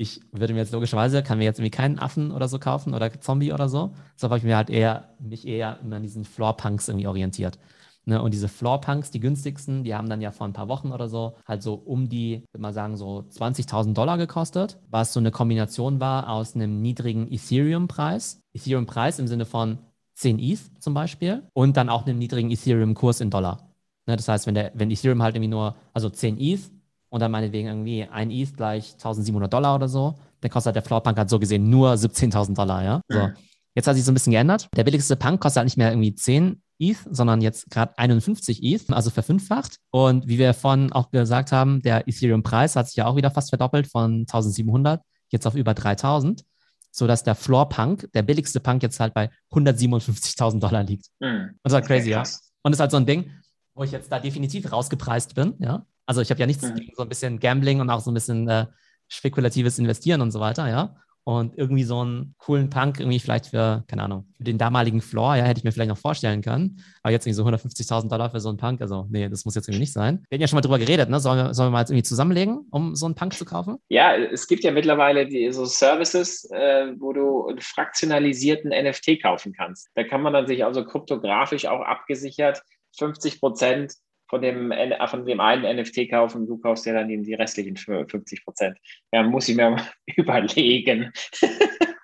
[0.00, 3.12] ich würde mir jetzt logischerweise, kann mir jetzt irgendwie keinen Affen oder so kaufen oder
[3.20, 3.92] Zombie oder so.
[4.16, 7.58] So habe ich mir halt eher, mich eher an diesen Floor-Punks irgendwie orientiert.
[8.06, 8.22] Ne?
[8.22, 11.36] Und diese Floor-Punks, die günstigsten, die haben dann ja vor ein paar Wochen oder so
[11.46, 16.00] halt so um die, würde mal sagen, so 20.000 Dollar gekostet, was so eine Kombination
[16.00, 18.40] war aus einem niedrigen Ethereum-Preis.
[18.54, 19.80] Ethereum-Preis im Sinne von
[20.14, 23.70] 10 ETH zum Beispiel und dann auch einem niedrigen Ethereum-Kurs in Dollar.
[24.06, 24.16] Ne?
[24.16, 26.70] Das heißt, wenn, der, wenn Ethereum halt irgendwie nur, also 10 ETH
[27.10, 30.82] und dann meinetwegen irgendwie ein ETH gleich 1700 Dollar oder so, dann kostet halt der
[30.82, 33.00] Floor Punk halt so gesehen nur 17.000 Dollar, ja.
[33.08, 33.18] So.
[33.18, 33.34] Mhm.
[33.74, 34.68] Jetzt hat sich so ein bisschen geändert.
[34.76, 38.90] Der billigste Punk kostet halt nicht mehr irgendwie 10 ETH, sondern jetzt gerade 51 ETH,
[38.90, 39.76] also verfünffacht.
[39.90, 43.50] Und wie wir vorhin auch gesagt haben, der Ethereum-Preis hat sich ja auch wieder fast
[43.50, 46.42] verdoppelt von 1700 jetzt auf über 3000,
[46.90, 51.06] sodass der Floor Punk, der billigste Punk, jetzt halt bei 157.000 Dollar liegt.
[51.20, 51.28] Mhm.
[51.28, 52.20] Und das ist halt crazy, ja.
[52.62, 53.30] Und das ist halt so ein Ding,
[53.74, 55.86] wo ich jetzt da definitiv rausgepreist bin, ja.
[56.10, 56.74] Also ich habe ja nichts mhm.
[56.74, 58.66] gegen so ein bisschen Gambling und auch so ein bisschen äh,
[59.06, 60.96] spekulatives Investieren und so weiter, ja.
[61.22, 65.36] Und irgendwie so einen coolen Punk, irgendwie vielleicht für, keine Ahnung, für den damaligen Floor,
[65.36, 66.82] ja, hätte ich mir vielleicht noch vorstellen können.
[67.04, 69.68] Aber jetzt irgendwie so 150.000 Dollar für so einen Punk, also nee, das muss jetzt
[69.68, 70.24] irgendwie nicht sein.
[70.28, 71.20] Wir hatten ja schon mal drüber geredet, ne?
[71.20, 73.76] Sollen wir, sollen wir mal jetzt irgendwie zusammenlegen, um so einen Punk zu kaufen?
[73.88, 79.52] Ja, es gibt ja mittlerweile die, so Services, äh, wo du einen fraktionalisierten NFT kaufen
[79.52, 79.90] kannst.
[79.94, 82.62] Da kann man dann sich also kryptografisch auch abgesichert
[82.98, 83.94] 50 Prozent
[84.30, 88.44] von dem, äh, von dem einen NFT kaufen, du kaufst ja dann die restlichen 50
[88.44, 88.78] Prozent.
[89.12, 89.76] Ja, muss ich mir
[90.16, 91.12] überlegen.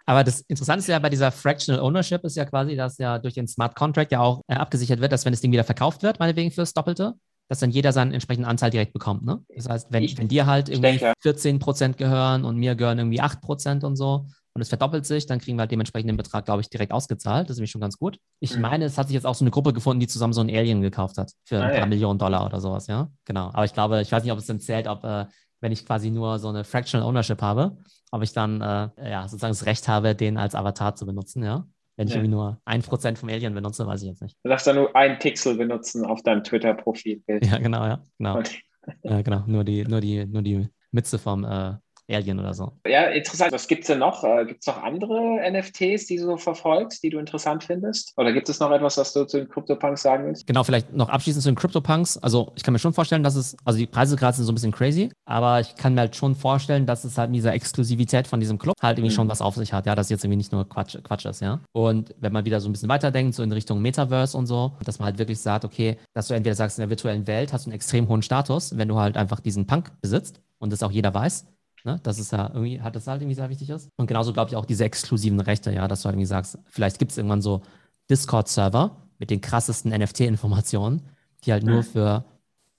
[0.09, 3.35] Aber das Interessante ist ja bei dieser Fractional Ownership ist ja quasi, dass ja durch
[3.35, 6.21] den Smart Contract ja auch äh, abgesichert wird, dass wenn das Ding wieder verkauft wird,
[6.21, 7.15] meinetwegen fürs Doppelte,
[7.49, 9.25] dass dann jeder seinen entsprechenden Anteil direkt bekommt.
[9.25, 9.45] Ne?
[9.55, 12.99] Das heißt, wenn, ich, wenn dir halt irgendwie denke, 14 Prozent gehören und mir gehören
[12.99, 16.17] irgendwie 8 Prozent und so und es verdoppelt sich, dann kriegen wir halt dementsprechend den
[16.17, 17.51] Betrag, glaube ich, direkt ausgezahlt.
[17.51, 18.19] Das ist nämlich schon ganz gut.
[18.41, 18.63] Ich mhm.
[18.63, 20.81] meine, es hat sich jetzt auch so eine Gruppe gefunden, die zusammen so ein Alien
[20.81, 21.87] gekauft hat für ah, ein paar ja.
[21.87, 23.11] Millionen Dollar oder sowas, ja.
[23.27, 23.51] Genau.
[23.53, 25.27] Aber ich glaube, ich weiß nicht, ob es dann zählt, ob äh,
[25.61, 27.77] wenn ich quasi nur so eine Fractional Ownership habe,
[28.13, 31.67] ob ich dann äh, ja sozusagen das Recht habe, den als Avatar zu benutzen, ja.
[31.99, 32.21] Wenn ich ja.
[32.21, 34.39] irgendwie nur ein Prozent vom Alien benutze, weiß ich jetzt nicht.
[34.43, 37.23] Du darfst dann nur ein Pixel benutzen auf deinem Twitter-Profil.
[37.43, 38.03] Ja, genau, ja.
[38.17, 38.41] Genau.
[39.03, 39.45] ja, genau.
[39.47, 41.75] Nur die, nur die, nur die Mütze vom äh,
[42.09, 42.73] Alien oder so.
[42.87, 43.53] Ja, interessant.
[43.53, 44.23] Was gibt es denn noch?
[44.23, 48.13] Äh, gibt es noch andere NFTs, die du so verfolgst, die du interessant findest?
[48.17, 50.47] Oder gibt es noch etwas, was du zu den CryptoPunks sagen willst?
[50.47, 52.19] Genau, vielleicht noch abschließend zu den CryptoPunks.
[52.19, 54.55] Also ich kann mir schon vorstellen, dass es, also die Preise gerade sind so ein
[54.55, 58.27] bisschen crazy, aber ich kann mir halt schon vorstellen, dass es halt mit dieser Exklusivität
[58.27, 59.17] von diesem Club halt irgendwie mhm.
[59.17, 61.61] schon was auf sich hat, ja, dass jetzt irgendwie nicht nur Quatsch, Quatsch ist, ja.
[61.73, 64.99] Und wenn man wieder so ein bisschen weiterdenkt, so in Richtung Metaverse und so, dass
[64.99, 67.71] man halt wirklich sagt, okay, dass du entweder sagst, in der virtuellen Welt hast du
[67.71, 71.13] einen extrem hohen Status, wenn du halt einfach diesen Punk besitzt und das auch jeder
[71.13, 71.47] weiß,
[71.87, 72.01] Ne?
[72.03, 73.89] Das ist ja irgendwie, hat das halt irgendwie sehr wichtig ist.
[73.97, 76.99] Und genauso glaube ich auch diese exklusiven Rechte, ja, dass du halt irgendwie sagst, vielleicht
[76.99, 77.63] gibt es irgendwann so
[78.11, 81.03] Discord-Server mit den krassesten NFT-Informationen,
[81.45, 82.25] die halt nur für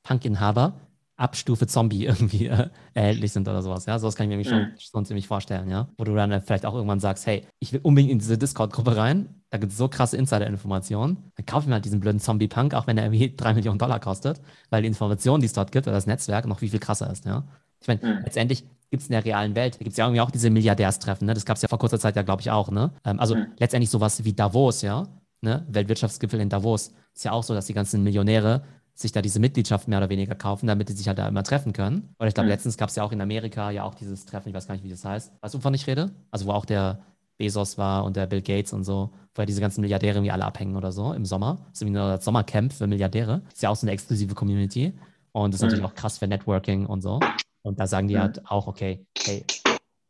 [0.04, 0.74] Punk-Inhaber
[1.16, 3.86] ab Stufe Zombie irgendwie äh, erhältlich sind oder sowas.
[3.86, 5.88] Ja, sowas kann ich mir schon, schon ziemlich vorstellen, ja.
[5.98, 9.42] Wo du dann vielleicht auch irgendwann sagst, hey, ich will unbedingt in diese Discord-Gruppe rein,
[9.50, 12.88] da gibt es so krasse Insider-Informationen, dann kaufe ich mir halt diesen blöden Zombie-Punk, auch
[12.88, 15.96] wenn er irgendwie drei Millionen Dollar kostet, weil die Information, die es dort gibt, oder
[15.96, 17.46] das Netzwerk noch wie viel krasser ist, ja.
[17.80, 18.24] Ich meine, mhm.
[18.24, 21.26] letztendlich gibt es in der realen Welt, da gibt es ja irgendwie auch diese Milliardärstreffen,
[21.26, 21.34] ne?
[21.34, 22.92] Das gab es ja vor kurzer Zeit ja, glaube ich, auch, ne?
[23.06, 23.48] Ähm, also mhm.
[23.58, 25.08] letztendlich sowas wie Davos, ja,
[25.42, 25.66] ne?
[25.70, 26.94] Weltwirtschaftsgipfel in Davos.
[27.14, 30.36] Ist ja auch so, dass die ganzen Millionäre sich da diese Mitgliedschaft mehr oder weniger
[30.36, 32.16] kaufen, damit die sich halt da immer treffen können.
[32.18, 32.52] Und ich glaube, mhm.
[32.52, 34.84] letztens gab es ja auch in Amerika ja auch dieses Treffen, ich weiß gar nicht,
[34.84, 35.34] wie das heißt.
[35.42, 36.12] Weißt du, wovon ich rede?
[36.32, 37.00] Also wo auch der
[37.38, 40.46] Bezos war und der Bill Gates und so, wo ja diese ganzen Milliardäre irgendwie alle
[40.46, 41.58] abhängen oder so im Sommer.
[41.68, 43.44] Das ist irgendwie nur das Sommercamp für Milliardäre.
[43.54, 44.94] Ist ja auch so eine exklusive Community.
[45.32, 45.68] Und das ist mhm.
[45.70, 47.20] natürlich auch krass für Networking und so.
[47.68, 48.22] Und da sagen die mhm.
[48.22, 49.44] halt auch, okay, hey,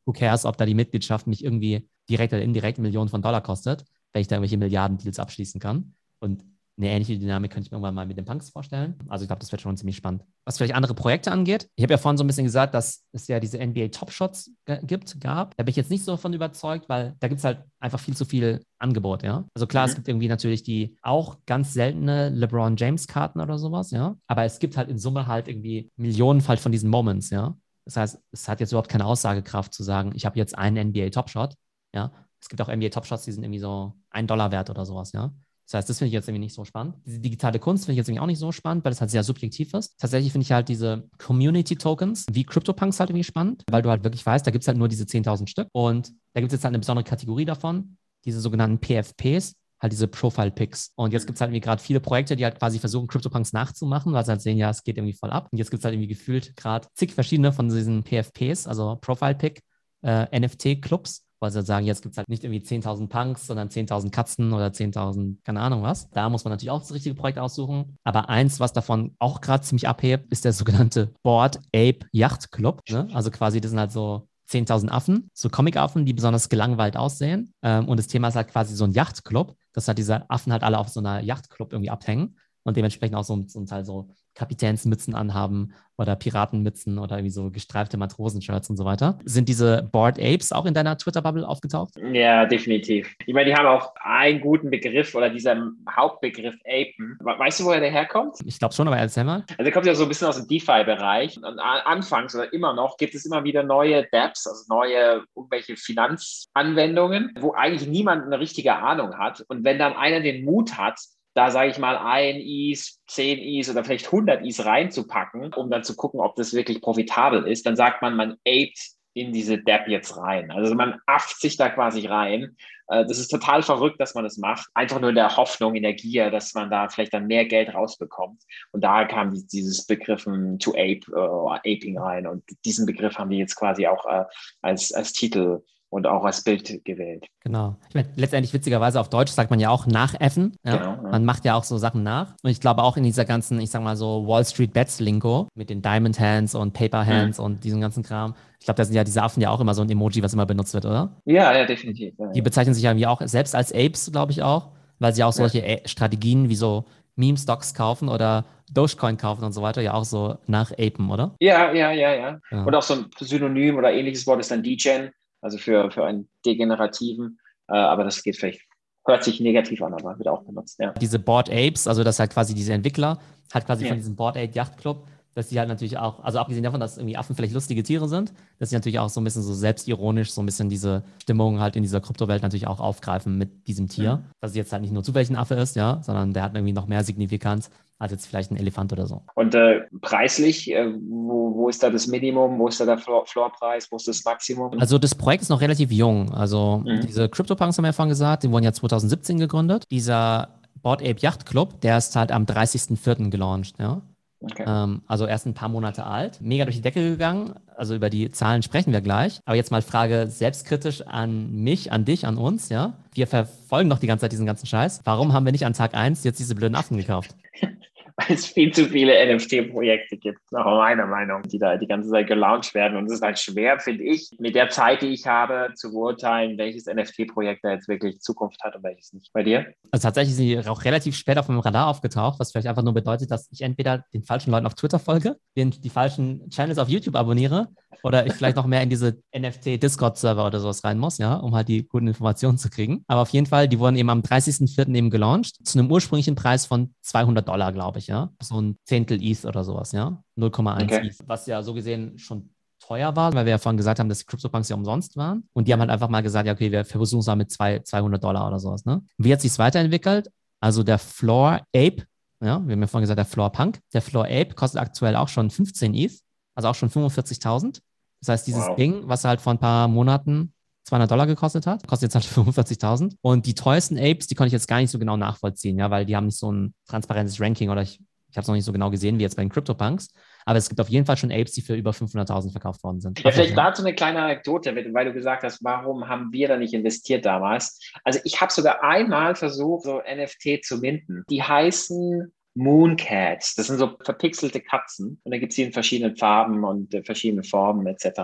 [0.06, 3.84] who cares, ob da die Mitgliedschaft mich irgendwie direkt oder indirekt Millionen von Dollar kostet,
[4.14, 5.96] wenn ich da irgendwelche Milliarden-Deals abschließen kann.
[6.20, 6.46] Und
[6.78, 8.96] eine ähnliche Dynamik könnte ich mir irgendwann mal mit den Punks vorstellen.
[9.08, 10.24] Also ich glaube, das wird schon ziemlich spannend.
[10.46, 13.28] Was vielleicht andere Projekte angeht, ich habe ja vorhin so ein bisschen gesagt, dass es
[13.28, 14.52] ja diese NBA Top Shots
[14.84, 15.58] gibt, gab.
[15.58, 18.16] Da bin ich jetzt nicht so davon überzeugt, weil da gibt es halt einfach viel
[18.16, 19.46] zu viel Angebot, ja.
[19.56, 19.90] Also klar, mhm.
[19.90, 24.16] es gibt irgendwie natürlich die auch ganz seltene LeBron James Karten oder sowas, ja.
[24.28, 27.58] Aber es gibt halt in Summe halt irgendwie Millionen halt von diesen Moments, ja.
[27.86, 31.10] Das heißt, es hat jetzt überhaupt keine Aussagekraft zu sagen, ich habe jetzt einen NBA
[31.10, 31.56] Top Shot,
[31.96, 32.12] ja.
[32.40, 35.12] Es gibt auch NBA Top Shots, die sind irgendwie so ein Dollar wert oder sowas,
[35.12, 35.34] ja.
[35.68, 36.96] Das heißt, das finde ich jetzt irgendwie nicht so spannend.
[37.06, 39.24] Diese digitale Kunst finde ich jetzt irgendwie auch nicht so spannend, weil es halt sehr
[39.24, 40.00] subjektiv ist.
[40.00, 44.26] Tatsächlich finde ich halt diese Community-Tokens wie CryptoPunks halt irgendwie spannend, weil du halt wirklich
[44.26, 46.72] weißt, da gibt es halt nur diese 10.000 Stück und da gibt es jetzt halt
[46.72, 50.94] eine besondere Kategorie davon, diese sogenannten PFPs, halt diese Profile-Picks.
[50.96, 54.14] Und jetzt gibt es halt irgendwie gerade viele Projekte, die halt quasi versuchen, CryptoPunks nachzumachen,
[54.14, 55.50] weil sie halt sehen, ja, es geht irgendwie voll ab.
[55.52, 59.62] Und jetzt gibt es halt irgendwie gefühlt gerade zig verschiedene von diesen PFPs, also Profile-Pick,
[60.04, 64.12] äh, NFT-Clubs, weil sie sagen, jetzt gibt es halt nicht irgendwie 10.000 Punks, sondern 10.000
[64.12, 66.10] Katzen oder 10.000, keine Ahnung was.
[66.10, 67.98] Da muss man natürlich auch das richtige Projekt aussuchen.
[68.04, 72.82] Aber eins, was davon auch gerade ziemlich abhebt, ist der sogenannte Board Ape Yacht Club.
[72.90, 73.08] Ne?
[73.14, 77.54] Also quasi, das sind halt so 10.000 Affen, so Comic-Affen, die besonders gelangweilt aussehen.
[77.62, 80.64] Ähm, und das Thema ist halt quasi so ein Yachtclub, dass halt diese Affen halt
[80.64, 85.16] alle auf so einer Yachtclub irgendwie abhängen und dementsprechend auch so zum Teil so Kapitänsmützen
[85.16, 89.18] anhaben oder Piratenmützen oder irgendwie so gestreifte Matrosenshirts und so weiter.
[89.26, 91.96] Sind diese Board Apes auch in deiner Twitter-Bubble aufgetaucht?
[92.14, 93.16] Ja, definitiv.
[93.26, 97.18] Ich meine, die haben auch einen guten Begriff oder dieser Hauptbegriff Apen.
[97.20, 98.36] Weißt du, woher der herkommt?
[98.46, 99.44] Ich glaube schon, aber erzähl mal.
[99.50, 101.38] Also der kommt ja so ein bisschen aus dem DeFi-Bereich.
[101.38, 107.34] Und anfangs oder immer noch gibt es immer wieder neue Dapps, also neue irgendwelche Finanzanwendungen,
[107.40, 109.44] wo eigentlich niemand eine richtige Ahnung hat.
[109.48, 111.00] Und wenn dann einer den Mut hat,
[111.38, 115.84] da sage ich mal ein Is, zehn Is oder vielleicht 100 Is reinzupacken, um dann
[115.84, 118.80] zu gucken, ob das wirklich profitabel ist, dann sagt man, man aped
[119.14, 120.50] in diese Dap jetzt rein.
[120.50, 122.56] Also man afft sich da quasi rein.
[122.88, 124.68] Äh, das ist total verrückt, dass man das macht.
[124.74, 127.72] Einfach nur in der Hoffnung, in der Gier, dass man da vielleicht dann mehr Geld
[127.72, 128.42] rausbekommt.
[128.72, 132.26] Und da kam dieses Begriffen to ape, uh, aping rein.
[132.26, 134.26] Und diesen Begriff haben die jetzt quasi auch uh,
[134.64, 137.26] als, als Titel und auch als Bild gewählt.
[137.42, 137.78] Genau.
[137.88, 140.56] Ich meine, letztendlich witzigerweise auf Deutsch sagt man ja auch nachäffen.
[140.64, 140.78] Ja?
[140.78, 141.10] Genau, ja.
[141.10, 142.36] Man macht ja auch so Sachen nach.
[142.44, 145.48] Und ich glaube auch in dieser ganzen, ich sag mal so Wall Street Bets Lingo
[145.56, 147.44] mit den Diamond Hands und Paper Hands mhm.
[147.44, 148.36] und diesem ganzen Kram.
[148.60, 150.46] Ich glaube, da sind ja diese Affen ja auch immer so ein Emoji, was immer
[150.46, 151.10] benutzt wird, oder?
[151.26, 152.14] Ja, ja, definitiv.
[152.18, 155.24] Ja, Die bezeichnen sich ja irgendwie auch selbst als Apes, glaube ich auch, weil sie
[155.24, 160.04] auch solche Strategien wie so Meme-Stocks kaufen oder Dogecoin kaufen und so weiter ja auch
[160.04, 161.36] so nach Apen, oder?
[161.40, 162.64] Ja, ja, ja, ja.
[162.64, 166.30] Und auch so ein Synonym oder ähnliches Wort ist dann Degen also für, für einen
[166.46, 167.40] degenerativen.
[167.68, 168.62] Äh, aber das geht vielleicht
[169.08, 170.92] hört sich negativ an, aber wird auch benutzt, ja.
[170.94, 173.20] Diese Board Apes, also das halt quasi diese Entwickler,
[173.54, 173.90] halt quasi ja.
[173.90, 176.98] von diesem Board Ape Yacht Club, dass sie halt natürlich auch, also abgesehen davon, dass
[176.98, 180.32] irgendwie Affen vielleicht lustige Tiere sind, dass sie natürlich auch so ein bisschen so selbstironisch
[180.32, 184.16] so ein bisschen diese Stimmung halt in dieser Kryptowelt natürlich auch aufgreifen mit diesem Tier.
[184.16, 184.24] Mhm.
[184.42, 186.74] Dass es jetzt halt nicht nur zufällig ein Affe ist, ja, sondern der hat irgendwie
[186.74, 187.70] noch mehr Signifikanz
[188.00, 189.22] als jetzt vielleicht ein Elefant oder so.
[189.36, 193.92] Und äh, preislich, äh, wo, wo, ist da das Minimum, wo ist da der Floorpreis,
[193.92, 194.72] wo ist das Maximum?
[194.80, 196.34] Also das Projekt ist noch relativ jung.
[196.34, 197.02] Also mhm.
[197.02, 199.86] diese CryptoPunks haben wir ja vorhin gesagt, die wurden ja 2017 gegründet.
[199.92, 200.50] Dieser
[200.82, 203.30] Board Ape Yacht Club, der ist halt am 30.04.
[203.30, 204.02] gelauncht, ja.
[204.40, 204.66] Okay.
[204.68, 206.42] Ähm, also erst ein paar Monate alt.
[206.42, 207.56] Mega durch die Decke gegangen.
[207.76, 209.40] Also über die Zahlen sprechen wir gleich.
[209.46, 212.94] Aber jetzt mal Frage selbstkritisch an mich, an dich, an uns, ja.
[213.14, 215.02] Wir verfolgen doch die ganze Zeit diesen ganzen Scheiß.
[215.04, 217.36] Warum haben wir nicht an Tag 1 jetzt diese blöden Affen gekauft?
[218.18, 222.28] weil es viel zu viele NFT-Projekte gibt, nach meiner Meinung, die da die ganze Zeit
[222.28, 222.98] gelauncht werden.
[222.98, 226.58] Und es ist halt schwer, finde ich, mit der Zeit, die ich habe, zu beurteilen,
[226.58, 229.32] welches NFT-Projekt da jetzt wirklich Zukunft hat und welches nicht.
[229.34, 229.68] Bei dir?
[229.92, 232.94] Also tatsächlich sind die auch relativ spät auf meinem Radar aufgetaucht, was vielleicht einfach nur
[232.94, 236.90] bedeutet, dass ich entweder den falschen Leuten auf Twitter folge, den, die falschen Channels auf
[236.90, 237.68] YouTube abonniere
[238.04, 241.68] oder ich vielleicht noch mehr in diese NFT-Discord-Server oder sowas rein muss, ja, um halt
[241.68, 243.04] die guten Informationen zu kriegen.
[243.08, 244.94] Aber auf jeden Fall, die wurden eben am 30.04.
[244.96, 248.32] eben gelauncht, zu einem ursprünglichen Preis von 200 Dollar, glaube ich, ja.
[248.42, 250.22] So ein Zehntel ETH oder sowas, ja.
[250.38, 251.08] 0,1 okay.
[251.08, 254.20] ETH, was ja so gesehen schon teuer war, weil wir ja vorhin gesagt haben, dass
[254.20, 255.48] die CryptoPunks ja umsonst waren.
[255.54, 257.80] Und die haben halt einfach mal gesagt, ja, okay, wir versuchen es mal mit zwei,
[257.80, 258.86] 200 Dollar oder sowas.
[258.86, 259.02] Ne?
[259.18, 260.30] Wie hat sich weiterentwickelt?
[260.60, 262.04] Also der Floor Ape,
[262.42, 265.28] ja, wir haben ja vorhin gesagt, der Floor Punk, der Floor Ape kostet aktuell auch
[265.28, 266.20] schon 15 ETH,
[266.56, 267.80] also auch schon 45.000.
[268.22, 268.76] Das heißt, dieses wow.
[268.76, 270.54] Ding, was halt vor ein paar Monaten
[270.86, 273.16] 200 Dollar gekostet hat, kostet jetzt halt 45.000.
[273.22, 276.06] Und die teuersten Apes, die konnte ich jetzt gar nicht so genau nachvollziehen, ja, weil
[276.06, 278.00] die haben nicht so ein transparentes Ranking oder ich,
[278.30, 280.10] ich habe es noch nicht so genau gesehen wie jetzt bei den CryptoPunks.
[280.46, 283.22] Aber es gibt auf jeden Fall schon Apes, die für über 500.000 verkauft worden sind.
[283.22, 286.74] Ja, vielleicht dazu eine kleine Anekdote, weil du gesagt hast, warum haben wir da nicht
[286.74, 287.82] investiert damals?
[288.06, 291.24] Also ich habe sogar einmal versucht, so NFT zu minden.
[291.30, 293.54] Die heißen Mooncats.
[293.56, 297.04] Das sind so verpixelte Katzen und da gibt es die in verschiedenen Farben und äh,
[297.04, 298.22] verschiedene Formen etc.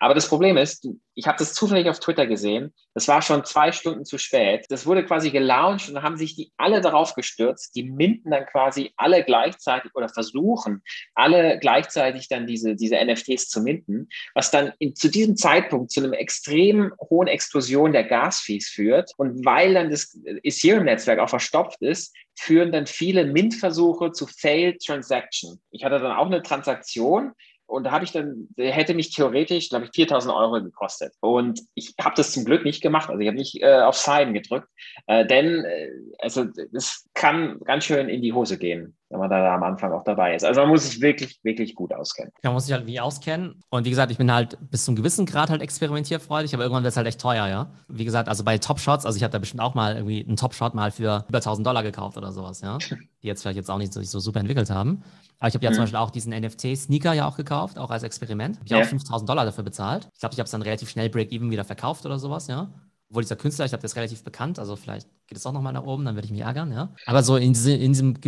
[0.00, 0.88] Aber das Problem ist,
[1.18, 2.72] ich habe das zufällig auf Twitter gesehen.
[2.94, 4.66] Das war schon zwei Stunden zu spät.
[4.68, 7.74] Das wurde quasi gelauncht und haben sich die alle darauf gestürzt.
[7.74, 10.80] Die minden dann quasi alle gleichzeitig oder versuchen
[11.16, 16.00] alle gleichzeitig dann diese, diese NFTs zu minden, was dann in, zu diesem Zeitpunkt zu
[16.00, 19.10] einem extrem hohen Explosion der Gasfees führt.
[19.16, 25.60] Und weil dann das Ethereum-Netzwerk auch verstopft ist, führen dann viele Mint-Versuche zu Failed Transaction.
[25.72, 27.32] Ich hatte dann auch eine Transaktion,
[27.68, 31.12] und da habe ich dann, der hätte mich theoretisch, glaube ich, 4000 Euro gekostet.
[31.20, 33.10] Und ich habe das zum Glück nicht gemacht.
[33.10, 34.68] Also ich habe nicht äh, auf Sign gedrückt.
[35.06, 39.54] Äh, denn äh, also es kann ganz schön in die Hose gehen, wenn man da
[39.54, 40.44] am Anfang auch dabei ist.
[40.44, 42.32] Also man muss sich wirklich, wirklich gut auskennen.
[42.42, 43.60] Man muss sich halt wie auskennen.
[43.70, 46.82] Und wie gesagt, ich bin halt bis zu einem gewissen Grad halt experimentierfreudig, aber irgendwann
[46.82, 47.70] wird es halt echt teuer, ja.
[47.88, 50.36] Wie gesagt, also bei Top Shots, also ich habe da bestimmt auch mal irgendwie einen
[50.36, 52.78] Top Shot mal für über 1000 Dollar gekauft oder sowas, ja.
[53.22, 55.02] Die jetzt vielleicht jetzt auch nicht so, so super entwickelt haben.
[55.38, 55.74] Aber ich habe ja mhm.
[55.74, 58.60] zum Beispiel auch diesen NFT-Sneaker ja auch gekauft, auch als Experiment.
[58.64, 58.86] Ich habe ja.
[58.86, 60.08] auch 5000 Dollar dafür bezahlt.
[60.12, 62.70] Ich glaube, ich habe es dann relativ schnell Break-Even wieder verkauft oder sowas, ja.
[63.10, 65.72] Obwohl dieser Künstler, ich glaube, der ist relativ bekannt, also vielleicht geht es auch nochmal
[65.72, 66.92] nach oben, dann würde ich mich ärgern, ja.
[67.06, 68.20] Aber so in, diese, in diesem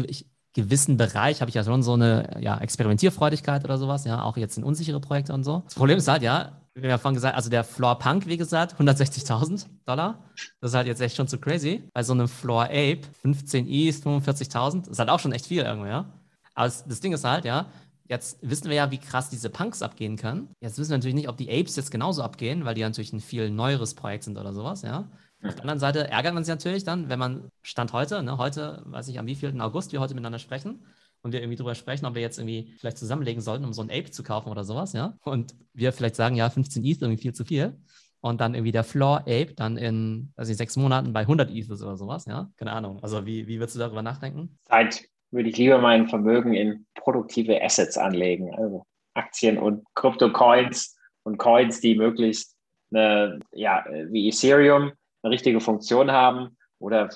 [0.55, 4.59] gewissen Bereich habe ich ja schon so eine ja, Experimentierfreudigkeit oder sowas, ja, auch jetzt
[4.59, 5.63] in unsichere Projekte und so.
[5.65, 8.75] Das Problem ist halt, ja, wie wir vorhin gesagt, also der Floor Punk, wie gesagt,
[8.81, 10.25] 160.000 Dollar.
[10.61, 11.89] Das ist halt jetzt echt schon zu crazy.
[11.93, 15.89] Bei so einem Floor Ape, 15 East, 45.000, ist halt auch schon echt viel irgendwie,
[15.89, 16.07] ja.
[16.55, 17.67] Aber das Ding ist halt, ja,
[18.11, 20.49] Jetzt wissen wir ja, wie krass diese Punks abgehen können.
[20.61, 23.21] Jetzt wissen wir natürlich nicht, ob die Apes jetzt genauso abgehen, weil die natürlich ein
[23.21, 25.09] viel neueres Projekt sind oder sowas, ja.
[25.43, 28.83] Auf der anderen Seite ärgert man sich natürlich dann, wenn man Stand heute, ne, heute,
[28.87, 30.85] weiß ich, am wievielten August wir heute miteinander sprechen
[31.23, 33.91] und wir irgendwie drüber sprechen, ob wir jetzt irgendwie vielleicht zusammenlegen sollten, um so ein
[33.91, 35.17] Ape zu kaufen oder sowas, ja.
[35.25, 37.79] Und wir vielleicht sagen, ja, 15 ETH irgendwie viel zu viel.
[38.23, 41.71] Und dann irgendwie der Floor Ape dann in, also in sechs Monaten bei 100 ETH
[41.71, 42.51] oder sowas, ja.
[42.57, 43.03] Keine Ahnung.
[43.03, 44.59] Also wie, wie würdest du darüber nachdenken?
[44.69, 51.39] Seit würde ich lieber mein Vermögen in produktive Assets anlegen, also Aktien und Krypto-Coins und
[51.39, 52.57] Coins, die möglichst
[52.93, 57.11] eine, ja, wie Ethereum eine richtige Funktion haben oder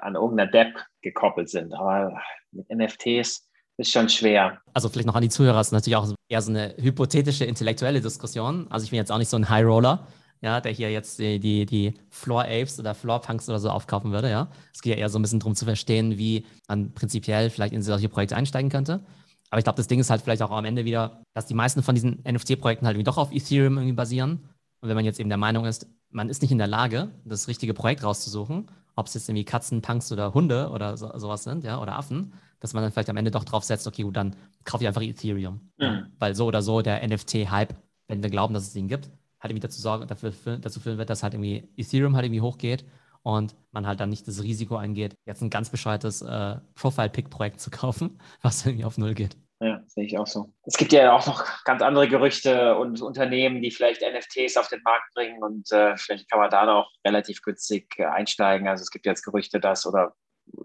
[0.00, 1.74] an irgendeiner DEP gekoppelt sind.
[1.74, 2.20] Aber
[2.52, 4.60] mit NFTs ist schon schwer.
[4.74, 8.66] Also vielleicht noch an die Zuhörer, ist natürlich auch eher so eine hypothetische intellektuelle Diskussion.
[8.70, 10.06] Also ich bin jetzt auch nicht so ein High Roller,
[10.40, 14.12] ja, der hier jetzt die, die, die Floor Apes oder Floor Punks oder so aufkaufen
[14.12, 14.48] würde, ja.
[14.72, 17.82] Es geht ja eher so ein bisschen darum zu verstehen, wie man prinzipiell vielleicht in
[17.82, 19.04] solche Projekte einsteigen könnte.
[19.50, 21.82] Aber ich glaube, das Ding ist halt vielleicht auch am Ende wieder, dass die meisten
[21.82, 24.48] von diesen NFT-Projekten halt irgendwie doch auf Ethereum irgendwie basieren.
[24.80, 27.48] Und wenn man jetzt eben der Meinung ist, man ist nicht in der Lage, das
[27.48, 31.64] richtige Projekt rauszusuchen, ob es jetzt irgendwie Katzen, Punks oder Hunde oder so, sowas sind,
[31.64, 34.34] ja, oder Affen, dass man dann vielleicht am Ende doch drauf setzt, okay, gut, dann
[34.64, 35.70] kaufe ich einfach Ethereum.
[35.78, 36.06] Mhm.
[36.18, 37.74] Weil so oder so der NFT-Hype,
[38.08, 41.10] wenn wir glauben, dass es ihn gibt, halt irgendwie dazu sorgen, dafür, dazu führen wird,
[41.10, 42.84] dass halt irgendwie Ethereum halt irgendwie hochgeht
[43.22, 47.70] und man halt dann nicht das Risiko eingeht, jetzt ein ganz bescheuertes äh, Profile-Pick-Projekt zu
[47.70, 49.36] kaufen, was irgendwie auf Null geht.
[49.60, 50.52] Ja, sehe ich auch so.
[50.64, 54.82] Es gibt ja auch noch ganz andere Gerüchte und Unternehmen, die vielleicht NFTs auf den
[54.82, 58.68] Markt bringen und äh, vielleicht kann man da noch relativ günstig äh, einsteigen.
[58.68, 60.14] Also es gibt jetzt Gerüchte, dass oder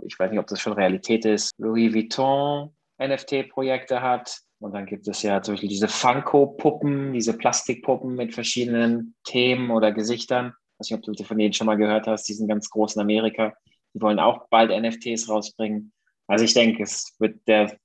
[0.05, 4.39] ich weiß nicht, ob das schon Realität ist, Louis Vuitton NFT-Projekte hat.
[4.59, 9.91] Und dann gibt es ja zum Beispiel diese Funko-Puppen, diese Plastikpuppen mit verschiedenen Themen oder
[9.91, 10.53] Gesichtern.
[10.55, 12.95] Ich weiß nicht, ob du von denen schon mal gehört hast, die sind ganz groß
[12.95, 13.53] in Amerika.
[13.93, 15.91] Die wollen auch bald NFTs rausbringen.
[16.27, 17.77] Also ich denke, es wird der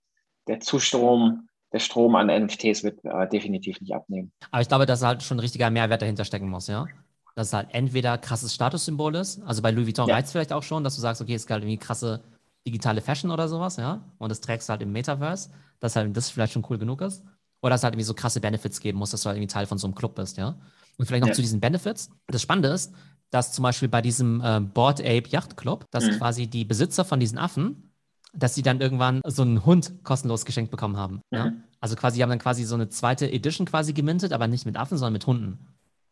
[0.48, 4.32] der Zustrom, der Strom an NFTs wird äh, definitiv nicht abnehmen.
[4.50, 6.86] Aber ich glaube, dass halt schon ein richtiger Mehrwert dahinter stecken muss, ja.
[7.34, 10.14] Dass es halt entweder krasses Statussymbol ist, also bei Louis Vuitton ja.
[10.14, 12.24] reizt vielleicht auch schon, dass du sagst, okay, es ist halt irgendwie krasse
[12.66, 16.30] digitale Fashion oder sowas, ja, und das trägst du halt im Metaverse, dass halt das
[16.30, 17.24] vielleicht schon cool genug ist.
[17.60, 19.66] Oder dass es halt irgendwie so krasse Benefits geben muss, dass du halt irgendwie Teil
[19.66, 20.56] von so einem Club bist, ja.
[20.96, 21.34] Und vielleicht noch ja.
[21.34, 22.10] zu diesen Benefits.
[22.26, 22.92] Das Spannende ist,
[23.30, 26.18] dass zum Beispiel bei diesem äh, Board Ape Yacht Club, dass mhm.
[26.18, 27.87] quasi die Besitzer von diesen Affen
[28.32, 31.22] dass sie dann irgendwann so einen Hund kostenlos geschenkt bekommen haben.
[31.30, 31.38] Mhm.
[31.38, 31.52] Ja?
[31.80, 34.76] Also quasi, die haben dann quasi so eine zweite Edition quasi gemintet, aber nicht mit
[34.76, 35.58] Affen, sondern mit Hunden.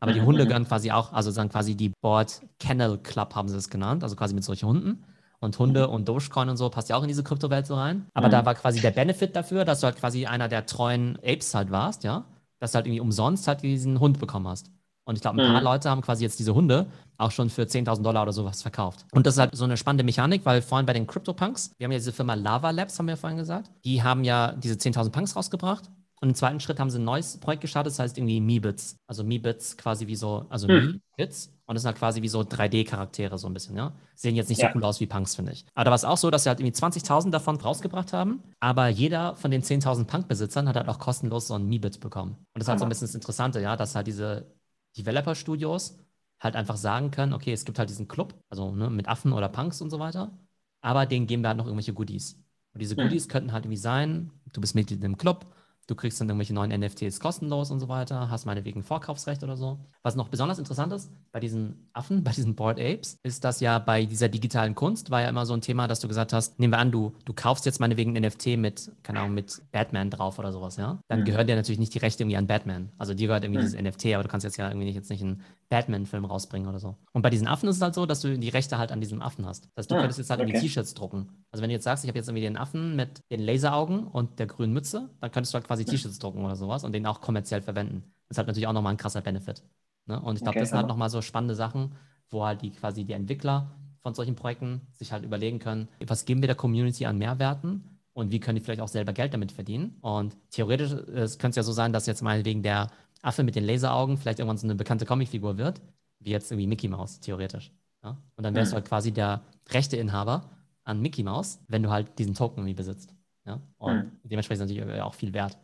[0.00, 0.26] Aber die mhm.
[0.26, 0.48] Hunde mhm.
[0.48, 4.16] gehören quasi auch, also dann quasi die Board Kennel Club haben sie es genannt, also
[4.16, 5.04] quasi mit solchen Hunden.
[5.38, 5.94] Und Hunde mhm.
[5.94, 8.06] und Dogecoin und so passt ja auch in diese Kryptowelt so rein.
[8.14, 8.32] Aber mhm.
[8.32, 11.70] da war quasi der Benefit dafür, dass du halt quasi einer der treuen Apes halt
[11.70, 12.24] warst, ja.
[12.58, 14.70] Dass du halt irgendwie umsonst halt diesen Hund bekommen hast.
[15.06, 15.64] Und ich glaube, ein paar mhm.
[15.64, 19.06] Leute haben quasi jetzt diese Hunde auch schon für 10.000 Dollar oder sowas verkauft.
[19.12, 21.92] Und das ist halt so eine spannende Mechanik, weil vorhin bei den CryptoPunks, wir haben
[21.92, 25.10] ja diese Firma Lava Labs, haben wir ja vorhin gesagt, die haben ja diese 10.000
[25.10, 25.84] Punks rausgebracht.
[26.20, 28.96] Und im zweiten Schritt haben sie ein neues Projekt gestartet, das heißt irgendwie MeBits.
[29.06, 31.00] Also MeBits quasi wie so, also mhm.
[31.16, 31.52] MeBits.
[31.66, 33.92] Und das sind halt quasi wie so 3D-Charaktere so ein bisschen, ja.
[34.14, 34.70] Sehen jetzt nicht ja.
[34.72, 35.66] so cool aus wie Punks, finde ich.
[35.74, 38.42] Aber da war es auch so, dass sie halt irgendwie 20.000 davon rausgebracht haben.
[38.60, 42.32] Aber jeder von den 10.000 Punk-Besitzern hat halt auch kostenlos so ein MeBit bekommen.
[42.32, 44.46] Und das ist halt so ein bisschen das Interessante, ja, dass halt diese
[44.96, 45.98] Developer-Studios
[46.40, 49.48] halt einfach sagen können, okay, es gibt halt diesen Club, also ne, mit Affen oder
[49.48, 50.38] Punks und so weiter,
[50.80, 52.34] aber denen geben wir halt noch irgendwelche Goodies.
[52.74, 53.30] Und diese Goodies mhm.
[53.30, 55.46] könnten halt irgendwie sein, du bist Mitglied im Club,
[55.86, 59.78] Du kriegst dann irgendwelche neuen NFTs kostenlos und so weiter, hast meinetwegen Vorkaufsrecht oder so.
[60.02, 63.78] Was noch besonders interessant ist bei diesen Affen, bei diesen Board Apes, ist, dass ja
[63.78, 66.72] bei dieser digitalen Kunst war ja immer so ein Thema, dass du gesagt hast, nehmen
[66.72, 70.38] wir an, du, du kaufst jetzt meinetwegen ein NFT mit, keine Ahnung, mit Batman drauf
[70.38, 70.98] oder sowas, ja?
[71.08, 71.24] Dann mhm.
[71.24, 72.90] gehört dir natürlich nicht die Rechte irgendwie an Batman.
[72.98, 73.66] Also dir gehört irgendwie mhm.
[73.66, 76.78] dieses NFT, aber du kannst jetzt ja irgendwie nicht, jetzt nicht einen Batman-Film rausbringen oder
[76.78, 76.96] so.
[77.12, 79.20] Und bei diesen Affen ist es halt so, dass du die Rechte halt an diesem
[79.20, 79.64] Affen hast.
[79.74, 80.50] Das heißt, du ah, könntest jetzt halt okay.
[80.50, 81.44] irgendwie T-Shirts drucken.
[81.50, 84.38] Also wenn du jetzt sagst, ich habe jetzt irgendwie den Affen mit den Laseraugen und
[84.38, 87.20] der grünen Mütze, dann könntest du halt quasi T-Shirts drucken oder sowas und den auch
[87.20, 88.04] kommerziell verwenden.
[88.28, 89.62] Das ist halt natürlich auch nochmal ein krasser Benefit.
[90.06, 90.20] Ne?
[90.20, 91.94] Und ich glaube, okay, das sind halt nochmal so spannende Sachen,
[92.30, 96.40] wo halt die quasi die Entwickler von solchen Projekten sich halt überlegen können, was geben
[96.42, 99.96] wir der Community an Mehrwerten und wie können die vielleicht auch selber Geld damit verdienen.
[100.00, 102.88] Und theoretisch könnte es ja so sein, dass jetzt meinetwegen der
[103.26, 105.80] Affe mit den Laseraugen vielleicht irgendwann so eine bekannte Comicfigur wird,
[106.20, 107.72] wie jetzt irgendwie Mickey Mouse, theoretisch.
[108.02, 108.16] Ja?
[108.36, 108.72] Und dann wärst mhm.
[108.72, 110.50] du halt quasi der Rechteinhaber
[110.84, 113.12] an Mickey Mouse, wenn du halt diesen Token irgendwie besitzt.
[113.44, 113.60] Ja?
[113.78, 114.12] Und mhm.
[114.24, 115.58] dementsprechend ist natürlich auch viel wert.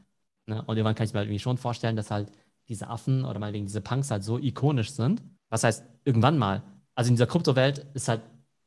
[0.47, 0.63] Ne?
[0.63, 2.33] Und irgendwann kann ich mir halt irgendwie schon vorstellen, dass halt
[2.69, 5.23] diese Affen oder meinetwegen diese Punks halt so ikonisch sind.
[5.49, 6.63] Was heißt, irgendwann mal.
[6.95, 8.23] Also in dieser Kryptowelt ist halt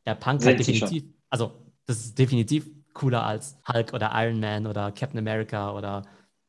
[0.05, 1.51] der Punk halt definitiv, also
[1.85, 6.03] das ist definitiv cooler als Hulk oder Iron Man oder Captain America oder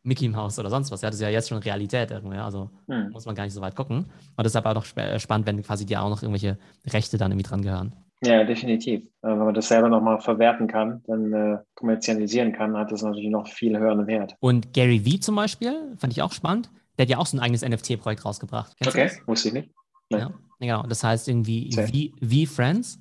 [0.07, 1.03] Mickey Mouse oder sonst was.
[1.03, 2.39] Ja, das ist ja jetzt schon Realität irgendwie.
[2.39, 3.11] Also hm.
[3.11, 4.07] muss man gar nicht so weit gucken.
[4.37, 7.63] Und deshalb auch noch spannend, wenn quasi dir auch noch irgendwelche Rechte dann irgendwie dran
[7.63, 7.93] gehören.
[8.23, 9.03] Ja, definitiv.
[9.23, 13.29] Äh, wenn man das selber nochmal verwerten kann, dann äh, kommerzialisieren kann, hat das natürlich
[13.29, 14.37] noch viel höheren Wert.
[14.41, 17.41] Und Gary Vee zum Beispiel, fand ich auch spannend, der hat ja auch so ein
[17.41, 18.75] eigenes NFT-Projekt rausgebracht.
[18.79, 19.71] Kennst okay, wusste ich nicht.
[20.09, 20.21] Nein.
[20.21, 20.83] Ja, genau.
[20.85, 23.01] Das heißt irgendwie V, Friends.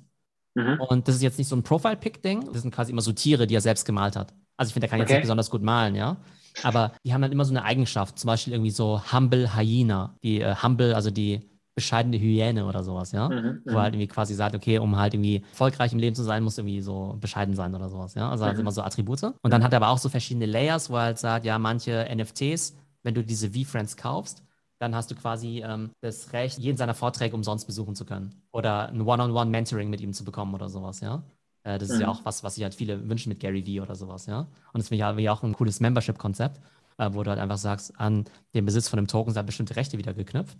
[0.54, 0.80] Mhm.
[0.88, 3.54] Und das ist jetzt nicht so ein Profile-Pick-Ding, das sind quasi immer so Tiere, die
[3.54, 4.34] er selbst gemalt hat.
[4.56, 5.18] Also ich finde, der kann jetzt okay.
[5.18, 6.16] nicht besonders gut malen, ja.
[6.62, 10.14] Aber die haben dann immer so eine Eigenschaft, zum Beispiel irgendwie so Humble Hyena.
[10.22, 13.28] Die äh, Humble, also die bescheidene Hyäne oder sowas, ja.
[13.28, 16.22] Mhm, Wo er halt irgendwie quasi sagt, okay, um halt irgendwie erfolgreich im Leben zu
[16.22, 18.30] sein, muss irgendwie so bescheiden sein oder sowas, ja.
[18.30, 18.48] Also mhm.
[18.48, 19.22] halt immer so Attribute.
[19.22, 22.08] Und dann hat er aber auch so verschiedene Layers, wo er halt sagt, ja, manche
[22.08, 24.42] NFTs, wenn du diese V-Friends kaufst,
[24.78, 28.42] dann hast du quasi ähm, das Recht, jeden seiner Vorträge umsonst besuchen zu können.
[28.52, 31.24] Oder ein One-on-One-Mentoring mit ihm zu bekommen oder sowas, ja.
[31.66, 32.02] Äh, das ist mhm.
[32.02, 34.40] ja auch was, was sich halt viele wünschen mit Gary Vee oder sowas, ja.
[34.40, 34.48] Und
[34.78, 36.60] das finde ich ja auch ein cooles Membership-Konzept,
[36.98, 38.24] äh, wo du halt einfach sagst, an
[38.54, 40.56] den Besitz von einem Token sind halt bestimmte Rechte wieder geknüpft.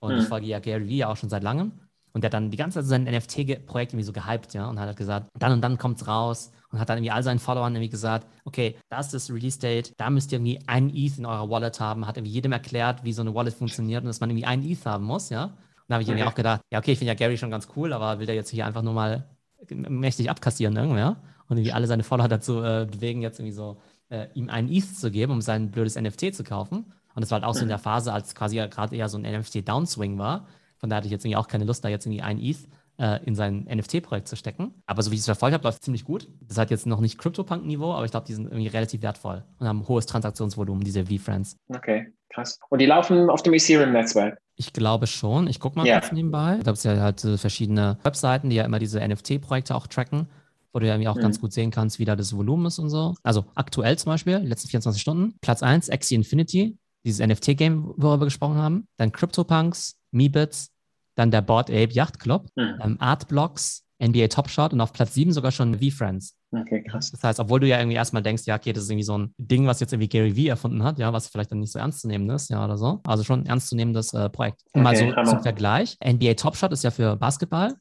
[0.00, 0.20] Und mhm.
[0.20, 1.72] ich folge ja Gary Vee ja auch schon seit langem.
[2.12, 4.88] Und der hat dann die ganze Zeit sein NFT-Projekt irgendwie so gehypt, ja, und hat
[4.88, 7.90] halt gesagt, dann und dann kommt's raus und hat dann irgendwie all seinen Followern irgendwie
[7.90, 11.78] gesagt, okay, das ist das Release-Date, da müsst ihr irgendwie einen ETH in eurer Wallet
[11.78, 14.68] haben, hat irgendwie jedem erklärt, wie so eine Wallet funktioniert und dass man irgendwie einen
[14.68, 15.44] ETH haben muss, ja.
[15.44, 15.52] Und
[15.86, 16.18] da habe ich okay.
[16.18, 18.34] irgendwie auch gedacht, ja, okay, ich finde ja Gary schon ganz cool, aber will der
[18.34, 19.28] jetzt hier einfach nur mal
[19.70, 21.16] mächtig abkassieren irgendwie, ja?
[21.48, 23.78] Und irgendwie alle seine Follower dazu äh, bewegen, jetzt irgendwie so
[24.10, 26.92] äh, ihm einen ETH zu geben, um sein blödes NFT zu kaufen.
[27.14, 29.24] Und das war halt auch so in der Phase, als quasi gerade eher so ein
[29.24, 30.46] NFT-Downswing war.
[30.76, 32.58] Von daher hatte ich jetzt irgendwie auch keine Lust, da jetzt irgendwie ein ETH
[32.98, 34.74] äh, in sein NFT-Projekt zu stecken.
[34.86, 36.28] Aber so wie ich es verfolgt habe, läuft es ziemlich gut.
[36.46, 39.66] Das hat jetzt noch nicht CryptoPunk-Niveau, aber ich glaube, die sind irgendwie relativ wertvoll und
[39.66, 41.56] haben ein hohes Transaktionsvolumen, diese V-Friends.
[41.68, 42.58] Okay, krass.
[42.68, 44.38] Und die laufen auf dem Ethereum-Netzwerk?
[44.58, 45.46] Ich glaube schon.
[45.46, 46.00] Ich gucke mal ja.
[46.00, 46.58] kurz nebenbei.
[46.58, 50.28] Da gibt es ja halt verschiedene Webseiten, die ja immer diese NFT-Projekte auch tracken
[50.72, 51.22] wo du ja irgendwie auch mhm.
[51.22, 53.14] ganz gut sehen kannst, wie da das Volumen ist und so.
[53.22, 55.34] Also aktuell zum Beispiel, die letzten 24 Stunden.
[55.40, 58.86] Platz 1, Axie Infinity, dieses NFT-Game, worüber wir gesprochen haben.
[58.96, 60.70] Dann CryptoPunks, Meebits,
[61.14, 62.78] dann der Board Ape Yacht Club, mhm.
[62.80, 66.36] ähm, Artblocks, NBA Top Shot und auf Platz 7 sogar schon V-Friends.
[66.50, 67.10] Okay, krass.
[67.10, 69.34] Das heißt, obwohl du ja irgendwie erstmal denkst, ja, okay, das ist irgendwie so ein
[69.36, 72.00] Ding, was jetzt irgendwie Gary Vee erfunden hat, ja, was vielleicht dann nicht so ernst
[72.00, 73.00] zu nehmen ist, ja, oder so.
[73.06, 74.62] Also schon ein ernstzunehmendes äh, Projekt.
[74.72, 75.98] Okay, Mal so zum Vergleich.
[76.02, 77.74] NBA Top Shot ist ja für Basketball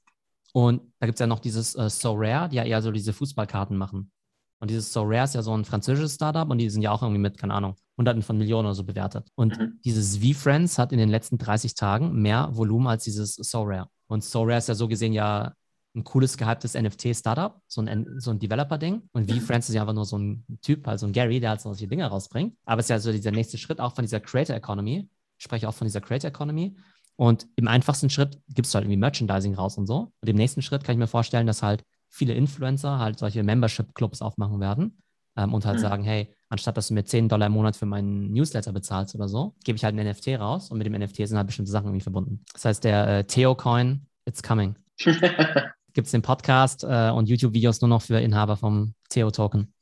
[0.53, 3.13] und da gibt es ja noch dieses äh, So Rare, die ja eher so diese
[3.13, 4.11] Fußballkarten machen.
[4.59, 7.03] Und dieses So Rare ist ja so ein französisches Startup und die sind ja auch
[7.03, 9.29] irgendwie mit, keine Ahnung, Hunderten von Millionen oder so bewertet.
[9.35, 9.79] Und mhm.
[9.85, 13.87] dieses V-Friends hat in den letzten 30 Tagen mehr Volumen als dieses So Rare.
[14.07, 15.53] Und So Rare ist ja so gesehen ja
[15.97, 19.01] ein cooles, gehyptes NFT-Startup, so ein, so ein Developer-Ding.
[19.11, 21.61] Und V-Friends ist ja einfach nur so ein Typ, halt so ein Gary, der halt
[21.61, 22.55] solche Dinge rausbringt.
[22.65, 25.09] Aber es ist ja so dieser nächste Schritt auch von dieser Creator Economy.
[25.37, 26.77] Ich spreche auch von dieser Creator Economy.
[27.15, 30.11] Und im einfachsten Schritt gibst du halt irgendwie Merchandising raus und so.
[30.21, 34.21] Und im nächsten Schritt kann ich mir vorstellen, dass halt viele Influencer halt solche Membership-Clubs
[34.21, 35.01] aufmachen werden
[35.35, 35.81] ähm, und halt mhm.
[35.81, 39.27] sagen, hey, anstatt dass du mir 10 Dollar im Monat für meinen Newsletter bezahlst oder
[39.27, 41.87] so, gebe ich halt ein NFT raus und mit dem NFT sind halt bestimmte Sachen
[41.87, 42.43] irgendwie verbunden.
[42.53, 44.75] Das heißt, der äh, Theo-Coin, it's coming.
[45.93, 49.73] Gibt es den Podcast äh, und YouTube-Videos nur noch für Inhaber vom Theo-Token.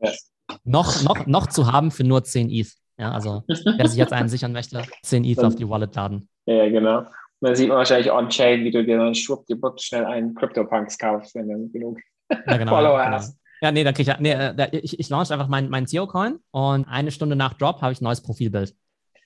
[0.00, 0.32] Yes.
[0.64, 2.72] Noch, noch, noch zu haben für nur 10 ETH.
[2.98, 6.28] Ja, also wer sich jetzt einen sichern möchte, 10 ETH auf die Wallet laden.
[6.46, 7.06] Ja, genau.
[7.40, 11.48] dann sieht man wahrscheinlich on-chain, wie du dir dann schwuppdiwupp schnell einen CryptoPunks kaufst, wenn
[11.48, 11.98] du genug
[12.30, 13.16] ja, genau, Follower genau.
[13.16, 13.38] hast.
[13.62, 16.88] Ja, nee, dann kriege ich, nee, äh, ich, ich launch einfach meinen mein Theo-Coin und
[16.88, 18.74] eine Stunde nach Drop habe ich ein neues Profilbild.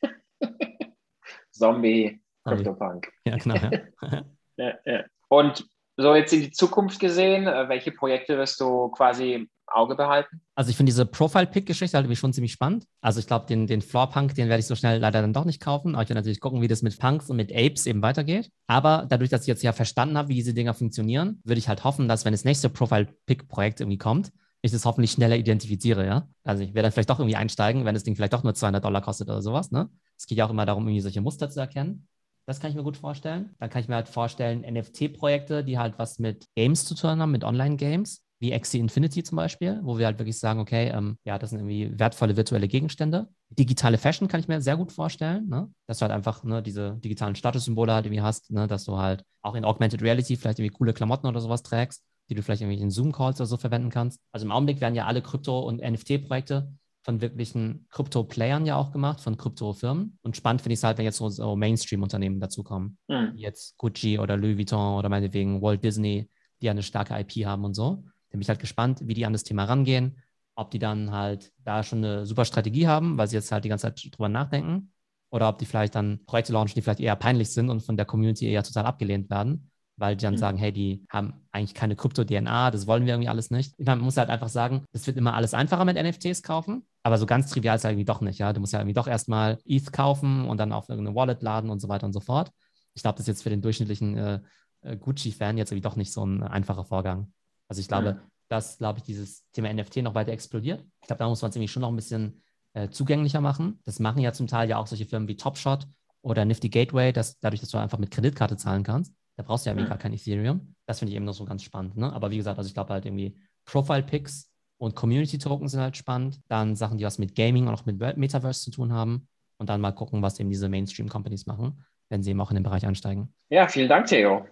[1.50, 3.12] Zombie, CryptoPunk.
[3.24, 3.56] Ja, genau.
[3.56, 4.24] Ja.
[4.56, 5.04] ja.
[5.28, 10.40] Und so jetzt in die Zukunft gesehen, äh, welche Projekte wirst du quasi Auge behalten?
[10.54, 12.86] Also ich finde diese Profile-Pick-Geschichte halt schon ziemlich spannend.
[13.00, 15.60] Also ich glaube, den, den Floor-Punk, den werde ich so schnell leider dann doch nicht
[15.60, 15.94] kaufen.
[15.94, 18.50] Aber ich werde natürlich gucken, wie das mit Punks und mit Apes eben weitergeht.
[18.66, 21.84] Aber dadurch, dass ich jetzt ja verstanden habe, wie diese Dinger funktionieren, würde ich halt
[21.84, 24.32] hoffen, dass wenn das nächste Profile-Pick-Projekt irgendwie kommt,
[24.62, 26.28] ich das hoffentlich schneller identifiziere, ja.
[26.42, 28.82] Also ich werde dann vielleicht doch irgendwie einsteigen, wenn das Ding vielleicht doch nur 200
[28.82, 29.90] Dollar kostet oder sowas, ne?
[30.16, 32.08] Es geht ja auch immer darum, irgendwie solche Muster zu erkennen.
[32.46, 33.54] Das kann ich mir gut vorstellen.
[33.58, 37.30] Dann kann ich mir halt vorstellen, NFT-Projekte, die halt was mit Games zu tun haben,
[37.30, 41.38] mit Online-Games wie Axie Infinity zum Beispiel, wo wir halt wirklich sagen, okay, ähm, ja,
[41.38, 43.28] das sind irgendwie wertvolle virtuelle Gegenstände.
[43.48, 45.70] Digitale Fashion kann ich mir sehr gut vorstellen, ne?
[45.86, 48.66] dass du halt einfach ne, diese digitalen Statussymbole halt irgendwie hast, ne?
[48.66, 52.34] dass du halt auch in Augmented Reality vielleicht irgendwie coole Klamotten oder sowas trägst, die
[52.34, 54.20] du vielleicht irgendwie in Zoom-Calls oder so verwenden kannst.
[54.32, 56.70] Also im Augenblick werden ja alle Krypto- und NFT-Projekte
[57.04, 60.18] von wirklichen Krypto-Playern ja auch gemacht, von Krypto-Firmen.
[60.22, 62.98] Und spannend finde ich es halt, wenn jetzt so, so Mainstream-Unternehmen dazukommen.
[63.08, 63.32] Mhm.
[63.36, 66.30] Jetzt Gucci oder Louis Vuitton oder meinetwegen Walt Disney,
[66.60, 68.04] die ja eine starke IP haben und so.
[68.30, 70.16] Da bin ich halt gespannt, wie die an das Thema rangehen,
[70.54, 73.68] ob die dann halt da schon eine super Strategie haben, weil sie jetzt halt die
[73.68, 74.90] ganze Zeit drüber nachdenken,
[75.30, 78.06] oder ob die vielleicht dann Projekte launchen, die vielleicht eher peinlich sind und von der
[78.06, 80.38] Community eher total abgelehnt werden, weil die dann mhm.
[80.38, 83.74] sagen, hey, die haben eigentlich keine Krypto-DNA, das wollen wir irgendwie alles nicht.
[83.76, 86.86] Ich meine, man muss halt einfach sagen, es wird immer alles einfacher mit NFTs kaufen,
[87.04, 88.52] aber so ganz trivial ist es halt irgendwie doch nicht, ja.
[88.52, 91.78] Du musst ja irgendwie doch erstmal ETH kaufen und dann auf irgendeine Wallet laden und
[91.78, 92.50] so weiter und so fort.
[92.94, 94.40] Ich glaube, das ist jetzt für den durchschnittlichen äh,
[94.80, 97.30] äh Gucci-Fan jetzt irgendwie doch nicht so ein einfacher Vorgang.
[97.68, 98.18] Also ich glaube, mhm.
[98.48, 100.82] dass, glaube ich, dieses Thema NFT noch weiter explodiert.
[101.02, 102.42] Ich glaube, da muss man es irgendwie schon noch ein bisschen
[102.72, 103.80] äh, zugänglicher machen.
[103.84, 105.86] Das machen ja zum Teil ja auch solche Firmen wie Topshot
[106.22, 109.12] oder Nifty Gateway, dass, dadurch, dass du einfach mit Kreditkarte zahlen kannst.
[109.36, 109.88] Da brauchst du ja mhm.
[109.88, 110.74] gar kein Ethereum.
[110.86, 111.98] Das finde ich eben noch so ganz spannend.
[111.98, 112.10] Ne?
[112.10, 113.36] Aber wie gesagt, also ich glaube halt irgendwie
[113.66, 116.40] Profile-Picks und Community-Token sind halt spannend.
[116.48, 119.28] Dann Sachen, die was mit Gaming und auch mit Metaverse zu tun haben.
[119.56, 122.64] Und dann mal gucken, was eben diese Mainstream-Companies machen, wenn sie eben auch in den
[122.64, 123.32] Bereich einsteigen.
[123.50, 124.46] Ja, vielen Dank, Theo.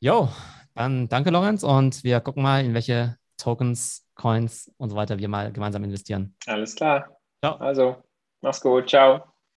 [0.00, 0.28] Jo,
[0.74, 5.28] dann danke, Lorenz, und wir gucken mal, in welche Tokens, Coins und so weiter wir
[5.28, 6.36] mal gemeinsam investieren.
[6.46, 7.16] Alles klar.
[7.42, 7.56] Ciao.
[7.56, 7.96] Also,
[8.42, 8.88] mach's gut.
[8.88, 9.31] Ciao.